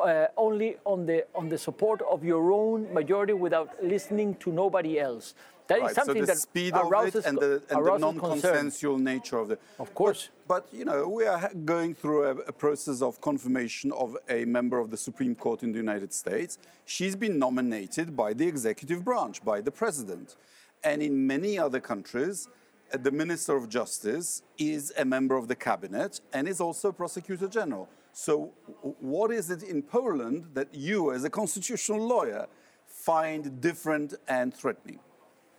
uh, 0.00 0.28
only 0.36 0.76
on 0.84 1.06
the 1.06 1.24
on 1.34 1.48
the 1.48 1.58
support 1.58 2.02
of 2.02 2.24
your 2.24 2.52
own 2.52 2.92
majority 2.92 3.32
without 3.32 3.68
listening 3.82 4.34
to 4.36 4.52
nobody 4.52 4.98
else. 4.98 5.34
That 5.68 5.78
is 5.78 5.82
Right, 5.82 5.94
so 5.94 6.02
something 6.02 6.22
the 6.22 6.26
that 6.26 6.38
speed 6.38 6.74
of 6.74 6.90
arouses, 6.90 7.24
it 7.24 7.28
and 7.28 7.38
the, 7.38 7.62
and 7.70 7.86
the 7.86 7.98
non-consensual 7.98 8.98
nature 8.98 9.38
of 9.38 9.46
the. 9.48 9.58
Of 9.78 9.94
course. 9.94 10.30
But, 10.48 10.68
but, 10.68 10.76
you 10.76 10.84
know, 10.84 11.08
we 11.08 11.26
are 11.26 11.48
going 11.64 11.94
through 11.94 12.24
a, 12.24 12.30
a 12.48 12.52
process 12.52 13.02
of 13.02 13.20
confirmation 13.20 13.92
of 13.92 14.16
a 14.28 14.44
member 14.46 14.80
of 14.80 14.90
the 14.90 14.96
Supreme 14.96 15.36
Court 15.36 15.62
in 15.62 15.70
the 15.70 15.78
United 15.78 16.12
States. 16.12 16.58
She's 16.86 17.14
been 17.14 17.38
nominated 17.38 18.16
by 18.16 18.32
the 18.32 18.48
executive 18.48 19.04
branch, 19.04 19.44
by 19.44 19.60
the 19.60 19.70
president, 19.70 20.34
and 20.82 21.02
in 21.02 21.24
many 21.24 21.56
other 21.56 21.78
countries. 21.78 22.48
uh, 22.92 22.96
The 22.96 23.12
Minister 23.12 23.54
of 23.56 23.68
Justice 23.68 24.42
is 24.58 24.92
a 24.98 25.04
member 25.04 25.36
of 25.36 25.46
the 25.46 25.54
cabinet 25.54 26.20
and 26.32 26.48
is 26.48 26.60
also 26.60 26.88
a 26.88 26.92
Prosecutor 26.92 27.46
General. 27.46 27.88
So, 28.12 28.52
what 29.00 29.30
is 29.30 29.50
it 29.50 29.62
in 29.62 29.82
Poland 29.82 30.46
that 30.54 30.68
you, 30.74 31.12
as 31.12 31.24
a 31.24 31.30
constitutional 31.30 32.06
lawyer, 32.06 32.46
find 32.86 33.60
different 33.60 34.14
and 34.28 34.52
threatening? 34.52 34.98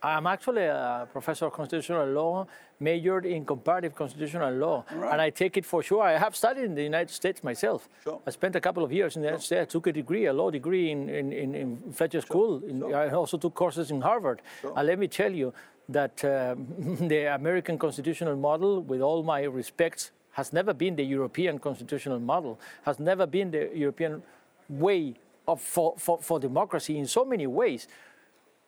I'm 0.03 0.25
actually 0.25 0.63
a 0.65 1.07
professor 1.11 1.45
of 1.45 1.53
constitutional 1.53 2.07
law, 2.07 2.47
majored 2.79 3.23
in 3.25 3.45
comparative 3.45 3.93
constitutional 3.93 4.51
law, 4.55 4.83
Right. 4.91 5.11
and 5.13 5.21
I 5.21 5.29
take 5.29 5.57
it 5.57 5.65
for 5.65 5.83
sure. 5.83 6.01
I 6.01 6.17
have 6.17 6.35
studied 6.35 6.63
in 6.63 6.73
the 6.73 6.81
United 6.83 7.11
States 7.13 7.43
myself. 7.43 7.87
Sure. 8.03 8.19
I 8.25 8.31
spent 8.31 8.55
a 8.55 8.59
couple 8.59 8.83
of 8.83 8.91
years 8.91 9.15
in 9.15 9.21
the 9.21 9.27
United 9.27 9.43
States. 9.45 9.61
I 9.61 9.65
took 9.65 9.85
a 9.87 9.91
degree, 9.91 10.25
a 10.25 10.33
law 10.33 10.49
degree 10.49 10.89
in, 10.89 11.07
in, 11.07 11.31
in, 11.31 11.53
in 11.53 11.91
Fletcher 11.93 12.21
School. 12.21 12.63
In, 12.63 12.83
I 12.93 13.09
also 13.11 13.37
took 13.37 13.53
courses 13.53 13.91
in 13.91 14.01
Harvard. 14.01 14.41
And 14.75 14.87
let 14.87 14.97
me 14.97 15.07
tell 15.07 15.31
you 15.31 15.53
that 15.89 16.25
um, 16.25 16.65
the 17.07 17.25
American 17.35 17.77
constitutional 17.77 18.35
model, 18.35 18.81
with 18.81 19.01
all 19.01 19.21
my 19.21 19.43
respects, 19.43 20.11
has 20.33 20.53
never 20.53 20.73
been 20.73 20.95
the 20.95 21.03
European 21.03 21.59
constitutional 21.59 22.19
model, 22.19 22.59
has 22.83 22.99
never 22.99 23.25
been 23.25 23.51
the 23.51 23.69
European 23.73 24.23
way 24.69 25.15
of, 25.47 25.61
for, 25.61 25.95
for, 25.97 26.19
for 26.21 26.39
democracy 26.39 26.97
in 26.97 27.07
so 27.07 27.25
many 27.25 27.47
ways 27.47 27.87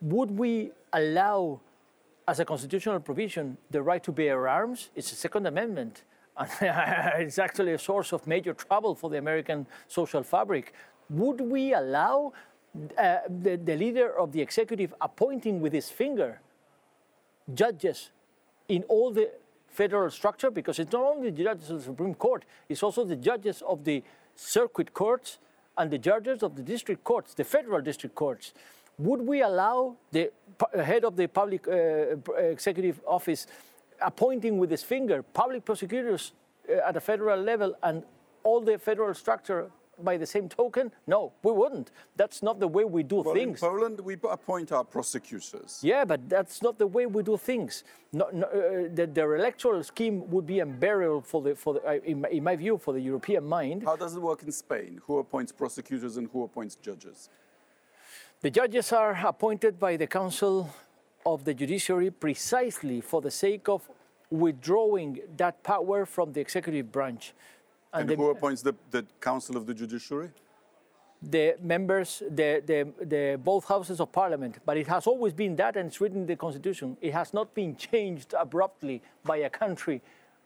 would 0.04 0.32
we 0.38 0.72
allow, 0.92 1.62
as 2.28 2.40
a 2.40 2.46
constitutional 2.46 3.00
provision, 3.00 3.58
the 3.72 3.82
right 3.82 4.04
to 4.04 4.12
bear 4.12 4.48
arms? 4.48 4.90
It's 4.96 5.12
a 5.12 5.16
Second 5.16 5.48
Amendment. 5.48 6.04
And 6.38 7.24
it's 7.24 7.40
actually 7.40 7.74
a 7.74 7.78
source 7.78 8.12
of 8.12 8.28
major 8.28 8.54
trouble 8.54 8.96
for 8.96 9.10
the 9.10 9.18
American 9.18 9.66
social 9.88 10.24
fabric. 10.24 10.74
Would 11.10 11.40
we 11.40 11.74
allow 11.74 12.34
uh, 12.98 13.18
the, 13.30 13.56
the 13.56 13.78
leader 13.78 14.18
of 14.20 14.32
the 14.32 14.42
executive 14.42 14.94
appointing 15.00 15.62
with 15.62 15.74
his 15.74 15.90
finger 15.90 16.42
judges 17.54 18.10
in 18.68 18.84
all 18.84 19.12
the 19.12 19.30
federal 19.74 20.10
structure? 20.10 20.52
Because 20.52 20.80
it's 20.80 20.92
not 20.92 21.04
only 21.04 21.32
the 21.32 21.44
judges 21.44 21.70
of 21.70 21.78
the 21.80 21.84
Supreme 21.84 22.16
Court, 22.16 22.46
it's 22.70 22.84
also 22.84 23.04
the 23.04 23.16
judges 23.16 23.62
of 23.64 23.84
the 23.84 24.04
circuit 24.36 24.94
courts 24.94 25.40
and 25.78 25.90
the 25.92 25.98
judges 25.98 26.44
of 26.44 26.56
the 26.56 26.62
district 26.62 27.04
courts, 27.04 27.34
the 27.34 27.44
federal 27.44 27.82
district 27.82 28.16
courts. 28.16 28.54
Would 29.00 29.22
we 29.22 29.42
allow 29.42 29.96
the 30.12 30.32
head 30.76 31.04
of 31.04 31.16
the 31.16 31.28
public 31.28 31.68
uh, 31.68 32.16
executive 32.38 33.02
office 33.08 33.48
appointing 34.02 34.58
with 34.58 34.70
his 34.70 34.84
finger 34.84 35.24
public 35.24 35.66
prosecutors 35.66 36.34
uh, 36.70 36.88
at 36.88 36.96
a 36.96 37.02
federal 37.02 37.42
level 37.42 37.76
and 37.82 38.04
all 38.44 38.62
the 38.62 38.78
federal 38.78 39.14
structure 39.14 39.72
by 40.02 40.18
the 40.18 40.26
same 40.26 40.50
token? 40.50 40.92
No, 41.08 41.34
we 41.44 41.52
wouldn't. 41.52 41.92
That's 42.16 42.42
not 42.42 42.60
the 42.60 42.68
way 42.68 42.84
we 42.84 43.04
do 43.04 43.18
Well, 43.18 43.34
things. 43.34 43.62
in 43.62 43.70
Poland, 43.70 44.00
we 44.00 44.16
appoint 44.30 44.72
our 44.72 44.84
prosecutors. 44.84 45.80
Yeah, 45.84 46.06
but 46.06 46.28
that's 46.30 46.62
not 46.62 46.78
the 46.80 46.88
way 46.88 47.06
we 47.06 47.24
do 47.24 47.38
things. 47.38 47.84
No, 48.12 48.30
no, 48.34 48.48
uh, 48.48 48.90
the, 48.94 49.08
their 49.12 49.36
electoral 49.36 49.84
scheme 49.84 50.30
would 50.30 50.46
be 50.46 50.60
unbearable 50.60 51.22
for 51.22 51.42
the, 51.42 51.56
for 51.56 51.76
the 51.76 51.88
uh, 51.88 51.94
in, 52.04 52.26
in 52.26 52.44
my 52.44 52.56
view, 52.56 52.78
for 52.78 52.94
the 52.94 53.02
European 53.02 53.46
mind. 53.46 53.84
How 53.84 53.96
does 53.96 54.16
it 54.16 54.22
work 54.22 54.44
in 54.44 54.52
Spain? 54.52 55.02
Who 55.06 55.20
appoints 55.20 55.52
prosecutors 55.52 56.18
and 56.18 56.30
who 56.32 56.44
appoints 56.44 56.76
judges? 56.76 57.30
The 58.42 58.50
judges 58.50 58.92
are 58.92 59.18
appointed 59.26 59.80
by 59.80 59.96
the 59.98 60.08
Council 60.08 60.70
of 61.26 61.46
the 61.46 61.54
Judiciary 61.54 62.12
precisely 62.12 63.00
for 63.00 63.22
the 63.22 63.32
sake 63.32 63.70
of 63.70 63.90
withdrawing 64.30 65.20
that 65.38 65.64
power 65.64 66.06
from 66.06 66.34
the 66.34 66.42
executive 66.42 66.92
branch. 66.92 67.34
And, 67.94 68.10
the, 68.10 68.16
who 68.16 68.30
appoints 68.30 68.62
the, 68.62 68.74
the 68.92 69.06
Council 69.22 69.56
of 69.56 69.66
the 69.66 69.74
Judiciary? 69.74 70.32
the 71.30 71.56
members, 71.62 72.22
the, 72.30 72.62
the, 72.66 73.06
the 73.06 73.40
both 73.42 73.66
houses 73.66 74.00
of 74.00 74.12
parliament. 74.12 74.60
But 74.66 74.78
it 74.78 74.88
has 74.88 75.08
always 75.08 75.34
been 75.34 75.56
that, 75.56 75.78
and 75.78 75.88
it's 75.88 76.02
written 76.02 76.22
in 76.22 76.26
the 76.26 76.36
constitution. 76.36 76.98
It 77.02 77.14
has 77.14 77.34
not 77.34 77.54
been 77.54 77.76
changed 77.76 78.34
abruptly 78.38 79.02
by 79.24 79.38
a 79.38 79.50
country, 79.50 80.02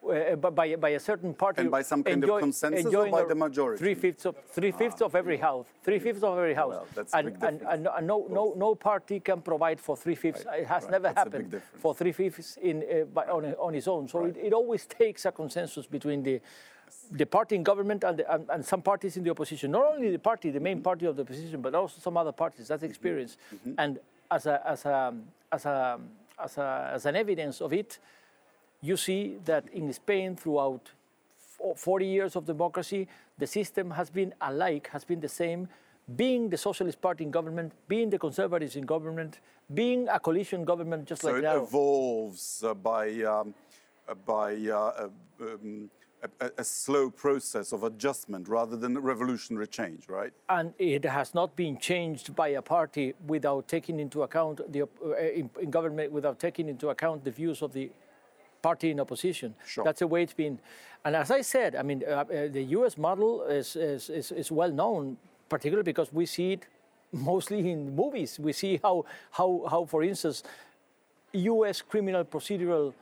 uh, 0.07 0.35
by, 0.35 0.75
by, 0.75 0.89
a 0.89 0.99
certain 0.99 1.33
party. 1.33 1.61
And 1.61 1.71
by 1.71 1.81
some 1.81 2.03
kind 2.03 2.23
of 2.23 2.39
consensus 2.39 2.93
or 2.93 3.09
by 3.09 3.23
the 3.23 3.35
majority? 3.35 3.79
Three 3.79 3.95
fifths 3.95 4.25
of 4.25 4.35
three 4.51 4.71
fifths 4.71 5.01
of 5.01 5.15
every 5.15 5.37
house. 5.37 5.65
Three 5.83 5.99
fifths 5.99 6.23
of 6.23 6.37
every 6.37 6.53
house. 6.53 6.69
Well, 6.69 6.87
that's 6.95 7.13
and, 7.13 7.25
big 7.25 7.33
and, 7.43 7.59
difference. 7.59 7.79
and, 7.79 7.87
and 7.97 8.07
no, 8.07 8.27
no, 8.29 8.53
no 8.55 8.75
party 8.75 9.19
can 9.19 9.41
provide 9.41 9.79
for 9.79 9.97
three 9.97 10.15
fifths. 10.15 10.45
Right, 10.45 10.61
It 10.61 10.67
has 10.67 10.83
right, 10.83 10.91
never 10.91 11.03
that's 11.03 11.17
happened 11.17 11.61
for 11.75 11.93
three 11.93 12.11
fifths 12.11 12.57
in 12.61 12.83
uh, 12.83 13.05
by, 13.05 13.25
on, 13.25 13.45
on 13.55 13.75
its 13.75 13.87
own. 13.87 14.07
So 14.07 14.25
it, 14.25 14.37
it 14.37 14.53
always 14.53 14.85
takes 14.85 15.25
a 15.25 15.31
consensus 15.31 15.85
between 15.85 16.23
the 16.23 16.41
the 17.11 17.25
party 17.25 17.55
in 17.55 17.63
government 17.63 18.03
and, 18.03 18.19
the, 18.19 18.33
and, 18.33 18.45
and 18.49 18.65
some 18.65 18.81
parties 18.81 19.17
in 19.17 19.23
the 19.23 19.29
opposition. 19.29 19.71
Not 19.71 19.85
only 19.85 20.11
the 20.11 20.19
party, 20.19 20.51
the 20.51 20.59
main 20.59 20.81
party 20.81 21.05
of 21.05 21.15
the 21.15 21.21
opposition, 21.23 21.61
but 21.61 21.73
also 21.75 21.99
some 21.99 22.17
other 22.17 22.31
parties. 22.31 22.67
That's 22.67 22.83
experience. 22.83 23.37
And 23.77 23.99
as 24.29 24.45
a, 24.45 24.61
as 24.65 24.85
a, 24.85 25.13
as 25.51 25.65
a, 25.65 25.99
as 26.41 26.57
a, 26.57 26.91
as 26.93 27.05
an 27.05 27.15
evidence 27.15 27.61
of 27.61 27.73
it, 27.73 27.99
you 28.81 28.97
see 28.97 29.37
that 29.45 29.65
in 29.73 29.91
Spain, 29.93 30.35
throughout 30.35 30.91
40 31.75 32.05
years 32.05 32.35
of 32.35 32.45
democracy, 32.45 33.07
the 33.37 33.47
system 33.47 33.91
has 33.91 34.09
been 34.09 34.33
alike, 34.41 34.89
has 34.91 35.03
been 35.03 35.19
the 35.19 35.27
same, 35.29 35.67
being 36.15 36.49
the 36.49 36.57
Socialist 36.57 37.01
Party 37.01 37.23
in 37.23 37.31
government, 37.31 37.73
being 37.87 38.09
the 38.09 38.19
Conservatives 38.19 38.75
in 38.75 38.85
government, 38.85 39.39
being 39.73 40.07
a 40.07 40.19
coalition 40.19 40.63
government 40.63 41.05
just 41.05 41.21
So 41.23 41.29
like 41.29 41.39
it 41.39 41.43
now. 41.43 41.63
evolves 41.63 42.63
uh, 42.63 42.73
by, 42.73 43.09
um, 43.23 43.53
uh, 44.07 44.13
by 44.13 44.55
uh, 44.55 44.75
uh, 44.75 45.09
um, 45.41 45.89
a, 46.39 46.51
a- 46.57 46.63
slow 46.63 47.09
process 47.09 47.73
of 47.73 47.83
adjustment 47.83 48.47
rather 48.47 48.77
than 48.77 48.95
a 48.95 48.99
revolutionary 48.99 49.67
change, 49.67 50.07
right? 50.07 50.31
and 50.49 50.73
it 50.79 51.03
has 51.03 51.33
not 51.35 51.55
been 51.55 51.77
changed 51.77 52.35
by 52.35 52.49
a 52.49 52.61
party 52.61 53.13
without 53.27 53.67
taking 53.67 53.99
into 53.99 54.23
account 54.23 54.61
the 54.71 54.81
uh, 54.83 55.15
in, 55.17 55.49
in 55.61 55.69
government 55.69 56.11
without 56.11 56.39
taking 56.39 56.69
into 56.69 56.89
account 56.89 57.23
the 57.23 57.31
views 57.31 57.61
of 57.61 57.71
the 57.73 57.91
party 58.61 58.91
in 58.91 58.99
opposition. 58.99 59.55
Sure. 59.65 59.83
That's 59.83 59.99
the 59.99 60.07
way 60.07 60.23
it's 60.23 60.33
been. 60.33 60.59
And 61.05 61.15
as 61.15 61.31
I 61.31 61.41
said, 61.41 61.75
I 61.75 61.83
mean, 61.83 62.03
uh, 62.07 62.11
uh, 62.11 62.25
the 62.51 62.63
U.S. 62.77 62.97
model 62.97 63.43
is, 63.43 63.75
is, 63.75 64.09
is, 64.09 64.31
is 64.31 64.51
well 64.51 64.71
known, 64.71 65.17
particularly 65.49 65.83
because 65.83 66.11
we 66.11 66.25
see 66.25 66.53
it 66.53 66.65
mostly 67.13 67.71
in 67.71 67.95
movies. 67.95 68.39
We 68.39 68.53
see 68.53 68.79
how, 68.83 69.05
how, 69.31 69.65
how 69.69 69.85
for 69.85 70.03
instance, 70.03 70.43
U.S. 71.33 71.81
criminal 71.81 72.23
procedural 72.25 72.93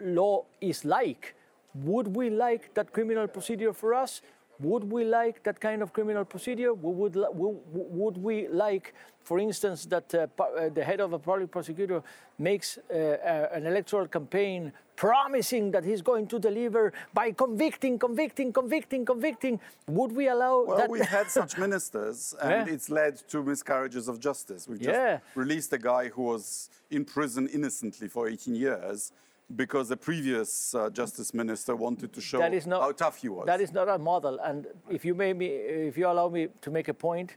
law 0.00 0.44
is 0.60 0.84
like. 0.84 1.34
Would 1.74 2.14
we 2.14 2.30
like 2.30 2.72
that 2.74 2.92
criminal 2.92 3.26
procedure 3.28 3.72
for 3.72 3.94
us? 3.94 4.22
Would 4.60 4.90
we 4.90 5.04
like 5.04 5.42
that 5.42 5.60
kind 5.60 5.82
of 5.82 5.92
criminal 5.92 6.24
procedure? 6.24 6.72
Would, 6.72 7.16
li- 7.16 7.26
wo- 7.32 7.60
wo- 7.72 7.86
would 7.90 8.16
we 8.16 8.48
like, 8.48 8.94
for 9.26 9.40
instance, 9.40 9.86
that 9.86 10.14
uh, 10.14 10.28
uh, 10.40 10.68
the 10.72 10.84
head 10.84 11.00
of 11.00 11.12
a 11.12 11.18
public 11.18 11.50
prosecutor 11.50 12.00
makes 12.38 12.78
uh, 12.78 13.48
an 13.52 13.66
electoral 13.66 14.06
campaign 14.06 14.72
promising 14.94 15.72
that 15.72 15.84
he's 15.84 16.00
going 16.00 16.28
to 16.28 16.38
deliver 16.38 16.92
by 17.12 17.32
convicting, 17.32 17.98
convicting, 17.98 18.52
convicting, 18.52 19.04
convicting? 19.04 19.58
Would 19.88 20.12
we 20.12 20.28
allow 20.28 20.64
Well, 20.64 20.76
that? 20.78 20.88
we've 20.88 21.04
had 21.20 21.28
such 21.28 21.58
ministers, 21.66 22.34
and 22.40 22.68
Yeah. 22.68 22.74
it's 22.74 22.88
led 22.88 23.14
to 23.32 23.42
miscarriages 23.42 24.06
of 24.08 24.20
justice. 24.20 24.68
We've 24.68 24.80
just 24.80 25.00
Yeah. 25.00 25.18
released 25.34 25.72
a 25.72 25.78
guy 25.78 26.04
who 26.14 26.22
was 26.22 26.70
in 26.90 27.04
prison 27.04 27.48
innocently 27.48 28.06
for 28.08 28.28
18 28.28 28.54
years 28.54 29.12
because 29.56 29.88
the 29.88 29.96
previous 29.96 30.74
uh, 30.74 30.88
justice 30.90 31.34
minister 31.34 31.74
wanted 31.76 32.12
to 32.12 32.20
show 32.20 32.38
that 32.38 32.54
is 32.54 32.66
not 32.66 32.80
how 32.80 32.92
tough 32.92 33.16
he 33.22 33.28
was. 33.28 33.46
That 33.46 33.60
is 33.60 33.72
not 33.72 33.88
a 33.88 33.98
model. 33.98 34.38
And 34.40 34.66
if 34.88 35.04
you 35.04 35.14
may 35.14 35.32
me, 35.32 35.46
if 35.90 35.96
you 35.98 36.06
allow 36.06 36.28
me 36.28 36.48
to 36.62 36.70
make 36.70 36.88
a 36.88 36.94
point, 36.94 37.36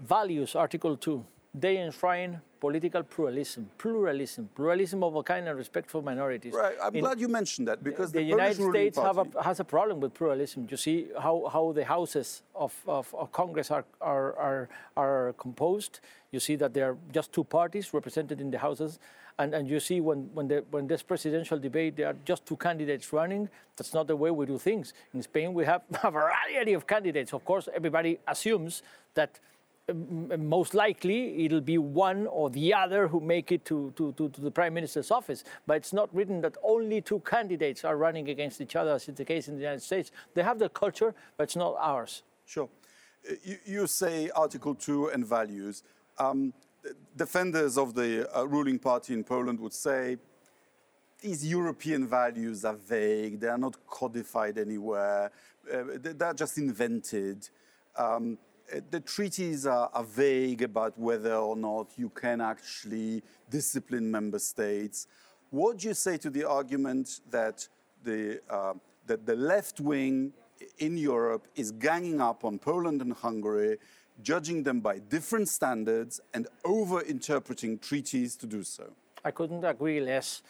values 0.00 0.54
Article 0.54 0.96
Two, 0.96 1.24
they 1.54 1.78
enshrine 1.78 2.40
political 2.60 3.02
pluralism, 3.02 3.70
pluralism, 3.78 4.48
pluralism 4.54 5.02
of 5.02 5.16
a 5.16 5.22
kind 5.22 5.48
and 5.48 5.56
respect 5.56 5.90
for 5.90 6.02
minorities. 6.02 6.52
right. 6.52 6.76
I'm 6.82 6.94
In- 6.94 7.00
glad 7.00 7.18
you 7.18 7.28
mentioned 7.28 7.66
that 7.68 7.82
because 7.82 8.12
the, 8.12 8.18
the, 8.18 8.24
United 8.24 8.62
States 8.70 8.98
have 8.98 9.18
a, 9.18 9.42
has 9.42 9.60
a 9.60 9.64
problem 9.64 9.98
with 10.00 10.12
pluralism. 10.12 10.68
You 10.70 10.76
see 10.76 11.08
how, 11.18 11.48
how 11.50 11.72
the 11.72 11.84
houses 11.84 12.42
of, 12.54 12.74
of, 12.86 13.12
of 13.14 13.32
Congress 13.32 13.70
are, 13.70 13.84
are, 14.00 14.36
are, 14.36 14.68
are 14.96 15.34
composed. 15.38 16.00
You 16.30 16.38
see 16.38 16.56
that 16.56 16.74
there 16.74 16.90
are 16.90 16.96
just 17.12 17.32
two 17.32 17.44
parties 17.44 17.94
represented 17.94 18.40
in 18.40 18.50
the 18.50 18.58
houses. 18.58 18.98
And, 19.38 19.54
and 19.54 19.66
you 19.66 19.80
see 19.80 20.02
when, 20.02 20.28
when, 20.34 20.48
the, 20.48 20.64
when 20.70 20.86
this 20.86 21.02
presidential 21.02 21.58
debate, 21.58 21.96
there 21.96 22.08
are 22.08 22.16
just 22.26 22.44
two 22.44 22.56
candidates 22.56 23.10
running. 23.10 23.48
That's 23.76 23.94
not 23.94 24.06
the 24.06 24.16
way 24.16 24.30
we 24.30 24.44
do 24.44 24.58
things. 24.58 24.92
In 25.14 25.22
Spain, 25.22 25.54
we 25.54 25.64
have 25.64 25.82
a 26.04 26.10
variety 26.10 26.74
of 26.74 26.86
candidates. 26.86 27.32
Of 27.32 27.44
course, 27.46 27.66
everybody 27.74 28.18
assumes 28.28 28.82
that 29.14 29.40
most 29.94 30.74
likely 30.74 31.44
it'll 31.44 31.60
be 31.60 31.78
one 31.78 32.26
or 32.26 32.50
the 32.50 32.74
other 32.74 33.08
who 33.08 33.20
make 33.20 33.52
it 33.52 33.64
to, 33.66 33.92
to, 33.96 34.12
to, 34.12 34.28
to, 34.28 34.40
the 34.40 34.50
prime 34.50 34.74
minister's 34.74 35.10
office. 35.10 35.44
But 35.66 35.78
it's 35.78 35.92
not 35.92 36.14
written 36.14 36.40
that 36.42 36.56
only 36.62 37.00
two 37.00 37.20
candidates 37.20 37.84
are 37.84 37.96
running 37.96 38.28
against 38.28 38.60
each 38.60 38.76
other, 38.76 38.92
as 38.92 39.08
is 39.08 39.14
the 39.14 39.24
case 39.24 39.48
in 39.48 39.56
the 39.56 39.62
United 39.62 39.82
States. 39.82 40.10
They 40.34 40.42
have 40.42 40.58
the 40.58 40.68
culture, 40.68 41.14
but 41.36 41.44
it's 41.44 41.56
not 41.56 41.76
ours. 41.78 42.22
Sure. 42.46 42.68
Uh, 43.28 43.34
you, 43.44 43.56
you 43.66 43.86
say 43.86 44.30
Article 44.34 44.74
2 44.74 45.08
and 45.08 45.26
values. 45.26 45.82
Um, 46.18 46.52
defenders 47.16 47.76
of 47.76 47.94
the 47.94 48.28
uh, 48.36 48.46
ruling 48.46 48.78
party 48.78 49.14
in 49.14 49.24
Poland 49.24 49.60
would 49.60 49.72
say 49.72 50.16
these 51.20 51.46
European 51.46 52.06
values 52.06 52.64
are 52.64 52.76
vague, 52.76 53.40
they 53.40 53.48
are 53.48 53.58
not 53.58 53.76
codified 53.86 54.56
anywhere, 54.58 55.30
uh, 55.72 55.82
they're 55.98 56.34
just 56.34 56.58
invented. 56.58 57.48
Um, 57.96 58.38
the 58.90 59.00
treaties 59.00 59.66
are, 59.66 59.90
are, 59.92 60.04
vague 60.04 60.62
about 60.62 60.98
whether 60.98 61.34
or 61.34 61.56
not 61.56 61.92
you 61.96 62.08
can 62.10 62.40
actually 62.40 63.22
discipline 63.48 64.10
member 64.10 64.38
states. 64.38 65.06
What 65.50 65.78
do 65.78 65.88
you 65.88 65.94
say 65.94 66.16
to 66.18 66.30
the 66.30 66.44
argument 66.44 67.20
that 67.30 67.66
the, 68.04 68.40
uh, 68.48 68.74
that 69.06 69.26
the 69.26 69.34
left 69.34 69.80
wing 69.80 70.32
in 70.78 70.96
Europe 70.96 71.48
is 71.56 71.72
ganging 71.72 72.20
up 72.20 72.44
on 72.44 72.58
Poland 72.58 73.02
and 73.02 73.12
Hungary, 73.12 73.78
judging 74.22 74.62
them 74.62 74.80
by 74.80 74.98
different 74.98 75.48
standards 75.48 76.20
and 76.34 76.46
over 76.64 77.00
interpreting 77.02 77.78
treaties 77.78 78.36
to 78.36 78.46
do 78.46 78.62
so? 78.62 78.92
I 79.24 79.30
couldn't 79.30 79.64
agree 79.64 80.00
less. 80.00 80.42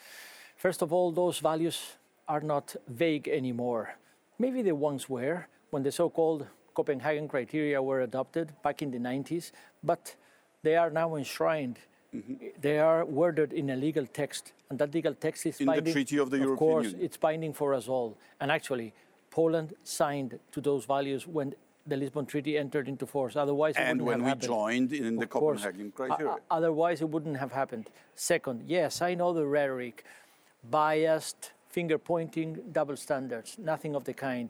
First 0.56 0.82
of 0.82 0.92
all, 0.92 1.10
those 1.12 1.38
values 1.38 1.96
are 2.28 2.40
not 2.40 2.76
vague 2.86 3.28
anymore. 3.28 3.94
Maybe 4.38 4.62
they 4.62 4.72
once 4.72 5.08
were 5.08 5.46
when 5.70 5.82
the 5.82 5.92
so 5.92 6.10
called 6.10 6.46
Copenhagen 6.84 7.28
criteria 7.28 7.78
were 7.82 8.00
adopted 8.00 8.46
back 8.62 8.80
in 8.80 8.90
the 8.90 8.98
90s, 8.98 9.52
but 9.84 10.14
they 10.62 10.76
are 10.76 10.90
now 10.90 11.14
enshrined. 11.16 11.78
Mm-hmm. 12.14 12.34
They 12.66 12.78
are 12.78 13.04
worded 13.04 13.52
in 13.52 13.68
a 13.70 13.76
legal 13.76 14.06
text, 14.06 14.52
and 14.70 14.78
that 14.78 14.94
legal 14.94 15.14
text 15.14 15.44
is 15.44 15.60
in 15.60 15.66
binding. 15.66 15.84
the 15.84 15.92
Treaty 15.92 16.18
of 16.18 16.30
the 16.30 16.36
of 16.38 16.42
European 16.42 16.58
course, 16.68 16.86
Union. 16.86 17.04
it's 17.04 17.18
binding 17.18 17.52
for 17.52 17.74
us 17.74 17.86
all. 17.86 18.16
And 18.40 18.50
actually, 18.50 18.94
Poland 19.30 19.74
signed 19.84 20.38
to 20.52 20.60
those 20.68 20.86
values 20.86 21.26
when 21.26 21.54
the 21.86 21.96
Lisbon 21.98 22.24
Treaty 22.24 22.56
entered 22.56 22.88
into 22.88 23.06
force. 23.06 23.36
Otherwise, 23.36 23.74
it 23.76 23.80
and 23.80 24.00
wouldn't 24.00 24.06
when 24.06 24.18
have 24.20 24.24
we 24.24 24.28
happened. 24.30 24.88
joined 24.88 24.92
in 24.94 25.16
the 25.16 25.24
Of 25.24 25.30
course. 25.30 25.62
Copenhagen 25.62 25.92
criteria. 25.92 26.36
otherwise, 26.50 27.02
it 27.02 27.10
wouldn't 27.10 27.36
have 27.36 27.52
happened. 27.52 27.86
Second, 28.14 28.58
yes, 28.66 29.02
I 29.02 29.12
know 29.14 29.30
the 29.34 29.46
rhetoric, 29.46 29.96
biased, 30.70 31.52
finger 31.68 31.98
pointing, 31.98 32.50
double 32.72 32.96
standards. 32.96 33.58
Nothing 33.58 33.94
of 33.94 34.04
the 34.04 34.14
kind. 34.14 34.48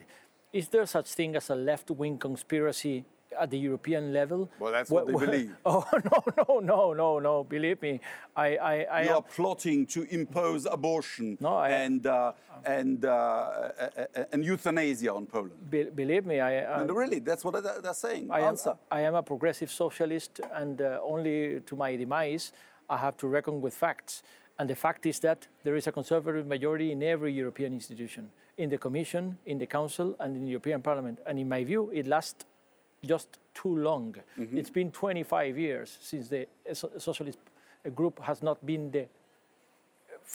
Is 0.52 0.69
there 0.69 0.87
such 0.87 1.09
thing 1.14 1.37
as 1.37 1.49
a 1.50 1.54
left-wing 1.54 2.19
conspiracy 2.19 3.04
at 3.38 3.50
the 3.50 3.59
European 3.59 4.12
level? 4.12 4.50
Well, 4.59 4.73
that's 4.73 4.90
what, 4.90 5.07
they 5.07 5.12
believe. 5.12 5.54
Oh 5.64 5.85
no, 5.92 6.25
no, 6.37 6.59
no, 6.61 6.92
no, 6.92 7.19
no! 7.21 7.45
Believe 7.45 7.80
me, 7.83 8.00
I, 8.35 8.57
I, 8.57 8.75
I 8.90 9.02
you 9.04 9.11
are 9.14 9.23
plotting 9.23 9.87
to 9.87 10.02
impose 10.11 10.66
abortion 10.66 11.38
No, 11.40 11.54
I- 11.54 11.69
and 11.69 12.04
uh, 12.04 12.33
and 12.64 13.04
uh, 13.04 13.09
uh, 13.09 14.25
and 14.33 14.45
euthanasia 14.45 15.14
on 15.14 15.26
Poland. 15.26 15.52
be, 15.71 15.85
believe 15.85 16.26
me, 16.26 16.40
I, 16.40 16.59
I, 16.64 16.80
And 16.80 16.90
really, 16.90 17.21
that's 17.21 17.45
what 17.45 17.62
they're 17.62 17.95
saying. 17.95 18.28
I 18.33 18.40
am, 18.40 18.49
Answer. 18.49 18.75
I 18.90 19.02
am 19.02 19.14
a 19.14 19.23
progressive 19.23 19.71
socialist, 19.71 20.40
and 20.52 20.83
uh, 20.83 20.99
only 21.02 21.61
to 21.61 21.76
my 21.76 21.95
demise, 21.95 22.52
I 22.88 22.97
have 22.97 23.16
to 23.19 23.28
reckon 23.28 23.61
with 23.61 23.75
facts. 23.75 24.25
And 24.61 24.69
the 24.69 24.76
fact 24.76 25.07
is 25.07 25.21
that 25.21 25.49
there 25.64 25.75
is 25.75 25.87
a 25.87 25.93
conservative 25.93 26.47
majority 26.47 26.93
in 26.93 27.02
every 27.02 27.33
European 27.33 27.73
institution, 27.73 28.29
in 28.59 28.69
the 28.69 28.76
Commission, 28.76 29.38
in 29.47 29.57
the 29.57 29.64
Council, 29.64 30.14
and 30.21 30.37
in 30.37 30.45
the 30.45 30.50
European 30.50 30.83
Parliament. 30.83 31.19
And 31.25 31.38
in 31.38 31.49
my 31.49 31.64
view, 31.64 31.90
it 31.95 32.07
lasts 32.07 32.45
just 33.02 33.38
too 33.55 33.75
long. 33.75 34.17
Mm-hmm. 34.38 34.59
It's 34.59 34.69
been 34.69 34.90
25 34.90 35.57
years 35.57 35.97
since 36.02 36.29
the 36.29 36.47
socialist 36.99 37.38
group 37.95 38.21
has 38.21 38.43
not 38.43 38.67
been 38.67 38.90
the 38.90 39.07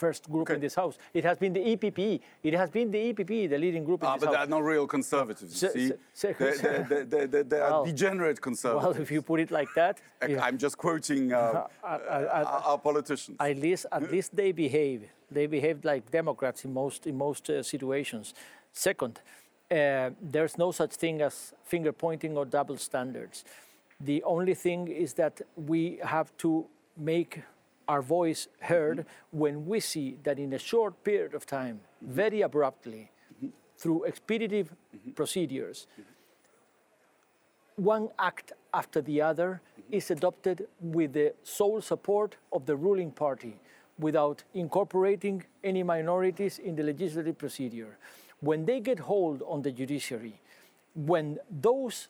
first 0.04 0.30
group 0.30 0.50
in 0.50 0.60
this 0.60 0.76
house. 0.76 0.96
It 1.14 1.24
has 1.24 1.38
been 1.38 1.54
the 1.54 1.64
EPP. 1.72 2.20
It 2.44 2.54
has 2.54 2.70
been 2.70 2.92
the 2.92 3.02
EPP, 3.14 3.50
the 3.50 3.58
leading 3.66 3.84
group 3.86 4.02
in 4.04 4.08
Ah, 4.10 4.16
this 4.16 4.26
but 4.26 4.32
they're 4.34 4.48
not 4.58 4.64
real 4.74 4.88
conservatives. 4.88 5.52
You 5.64 5.70
see, 5.70 5.88
se- 5.90 5.98
se- 6.14 6.36
they, 6.40 6.52
they, 6.64 6.84
they, 6.90 7.04
they, 7.14 7.26
they, 7.34 7.44
they 7.44 7.60
are 7.62 7.72
Well, 7.72 7.86
degenerate 7.86 8.38
Well, 8.38 8.50
conservatives. 8.50 9.00
if 9.00 9.10
you 9.12 9.22
put 9.22 9.40
it 9.40 9.52
like 9.52 9.70
that, 9.76 9.96
yeah. 10.28 10.44
I'm 10.46 10.58
just 10.58 10.78
quoting 10.78 11.32
uh, 11.34 11.68
I- 11.84 11.88
uh, 11.88 12.30
our, 12.46 12.62
our 12.72 12.78
politicians. 12.78 13.38
at 13.40 13.58
least 13.58 13.86
at 13.92 14.12
least 14.12 14.36
they 14.36 14.52
behave. 14.52 15.00
They 15.32 15.48
behave 15.48 15.78
like 15.92 16.04
Democrats 16.12 16.66
in 16.66 16.72
most 16.74 17.08
in 17.08 17.16
most 17.18 17.50
uh, 17.50 17.64
situations. 17.64 18.34
Second, 18.74 19.22
uh, 19.72 20.10
there's 20.22 20.58
no 20.58 20.72
such 20.72 20.94
thing 21.04 21.22
as 21.22 21.54
finger 21.64 21.94
pointing 21.94 22.38
or 22.38 22.46
double 22.46 22.78
standards. 22.78 23.46
The 24.02 24.22
only 24.24 24.56
thing 24.56 24.82
is 24.90 25.14
that 25.14 25.36
we 25.56 26.00
have 26.04 26.30
to 26.44 26.66
make 26.98 27.42
our 27.88 28.02
voice 28.02 28.48
heard 28.60 29.00
mm-hmm. 29.00 29.40
when 29.40 29.66
we 29.66 29.80
see 29.80 30.18
that 30.24 30.40
in 30.40 30.54
a 30.54 30.60
short 30.60 31.04
period 31.04 31.34
of 31.34 31.46
time, 31.46 31.80
mm-hmm. 32.04 32.14
very 32.14 32.42
abruptly, 32.42 33.12
mm-hmm. 33.38 33.50
through 33.78 34.06
expeditive 34.08 34.70
procedures, 35.16 35.88
one 37.76 38.10
act 38.20 38.54
after 38.74 39.02
the 39.02 39.22
other 39.22 39.62
is 39.92 40.10
adopted 40.10 40.68
with 40.80 41.14
the 41.14 41.34
sole 41.44 41.82
support 41.82 42.38
of 42.52 42.66
the 42.66 42.76
ruling 42.76 43.12
party 43.12 43.60
without 44.00 44.44
incorporating 44.54 45.44
any 45.64 45.84
minorities 45.84 46.60
in 46.60 46.76
the 46.76 46.84
legislative 46.84 47.38
procedure. 47.38 47.98
When 48.42 48.66
they 48.66 48.80
get 48.80 49.00
hold 49.00 49.42
on 49.48 49.62
the 49.62 49.72
judiciary, 49.72 50.40
when 50.96 51.40
those 51.50 52.08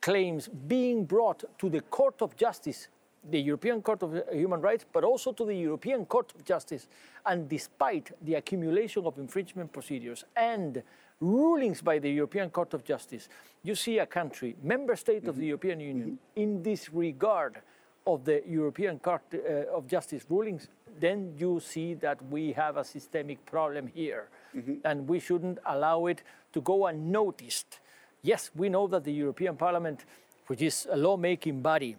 claims 0.00 0.48
being 0.48 1.04
brought 1.04 1.44
to 1.58 1.68
the 1.68 1.80
Court 1.80 2.20
of 2.20 2.36
Justice, 2.36 2.88
the 3.30 3.40
European 3.40 3.82
Court 3.82 4.02
of 4.02 4.22
Human 4.32 4.60
Rights, 4.60 4.84
but 4.92 5.04
also 5.04 5.32
to 5.32 5.44
the 5.44 5.54
European 5.54 6.06
Court 6.06 6.32
of 6.34 6.44
Justice, 6.44 6.88
and 7.24 7.48
despite 7.48 8.12
the 8.22 8.34
accumulation 8.34 9.06
of 9.06 9.18
infringement 9.18 9.72
procedures 9.72 10.24
and 10.36 10.82
rulings 11.20 11.80
by 11.82 11.98
the 11.98 12.10
European 12.10 12.50
Court 12.50 12.74
of 12.74 12.84
Justice, 12.84 13.28
you 13.62 13.74
see 13.74 13.98
a 13.98 14.06
country, 14.06 14.56
member 14.62 14.96
state 14.96 15.28
of 15.28 15.36
the 15.36 15.42
mm-hmm. 15.42 15.48
European 15.48 15.80
Union, 15.80 16.10
mm-hmm. 16.10 16.40
in 16.40 16.62
disregard 16.62 17.62
of 18.06 18.24
the 18.24 18.42
European 18.48 18.98
Court 18.98 19.22
uh, 19.34 19.76
of 19.76 19.86
Justice 19.86 20.24
rulings, 20.28 20.68
then 20.98 21.32
you 21.38 21.60
see 21.60 21.94
that 21.94 22.20
we 22.26 22.52
have 22.52 22.76
a 22.76 22.84
systemic 22.84 23.44
problem 23.46 23.86
here. 23.86 24.28
Mm-hmm. 24.56 24.74
And 24.84 25.08
we 25.08 25.20
shouldn't 25.20 25.58
allow 25.66 26.06
it 26.06 26.22
to 26.52 26.60
go 26.60 26.86
unnoticed. 26.86 27.78
Yes, 28.22 28.50
we 28.54 28.68
know 28.68 28.86
that 28.88 29.04
the 29.04 29.12
European 29.12 29.56
Parliament, 29.56 30.04
which 30.48 30.62
is 30.62 30.88
a 30.90 30.96
lawmaking 30.96 31.62
body, 31.62 31.96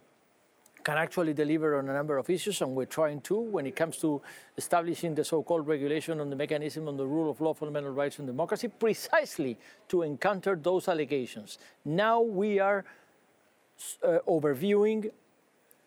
can 0.83 0.97
actually 0.97 1.33
deliver 1.33 1.77
on 1.77 1.89
a 1.89 1.93
number 1.93 2.17
of 2.17 2.29
issues, 2.29 2.61
and 2.61 2.75
we're 2.75 2.85
trying 2.85 3.21
to 3.21 3.35
when 3.35 3.65
it 3.65 3.75
comes 3.75 3.97
to 3.97 4.21
establishing 4.57 5.15
the 5.15 5.23
so-called 5.23 5.65
regulation 5.67 6.19
on 6.19 6.29
the 6.29 6.35
mechanism 6.35 6.87
on 6.87 6.97
the 6.97 7.05
rule 7.05 7.29
of 7.29 7.39
law, 7.41 7.53
fundamental 7.53 7.91
rights, 7.91 8.19
and 8.19 8.27
democracy, 8.27 8.67
precisely 8.67 9.57
to 9.87 10.01
encounter 10.03 10.55
those 10.55 10.87
allegations. 10.87 11.57
Now 11.85 12.21
we 12.21 12.59
are 12.59 12.83
uh, 14.03 14.19
overviewing 14.27 15.11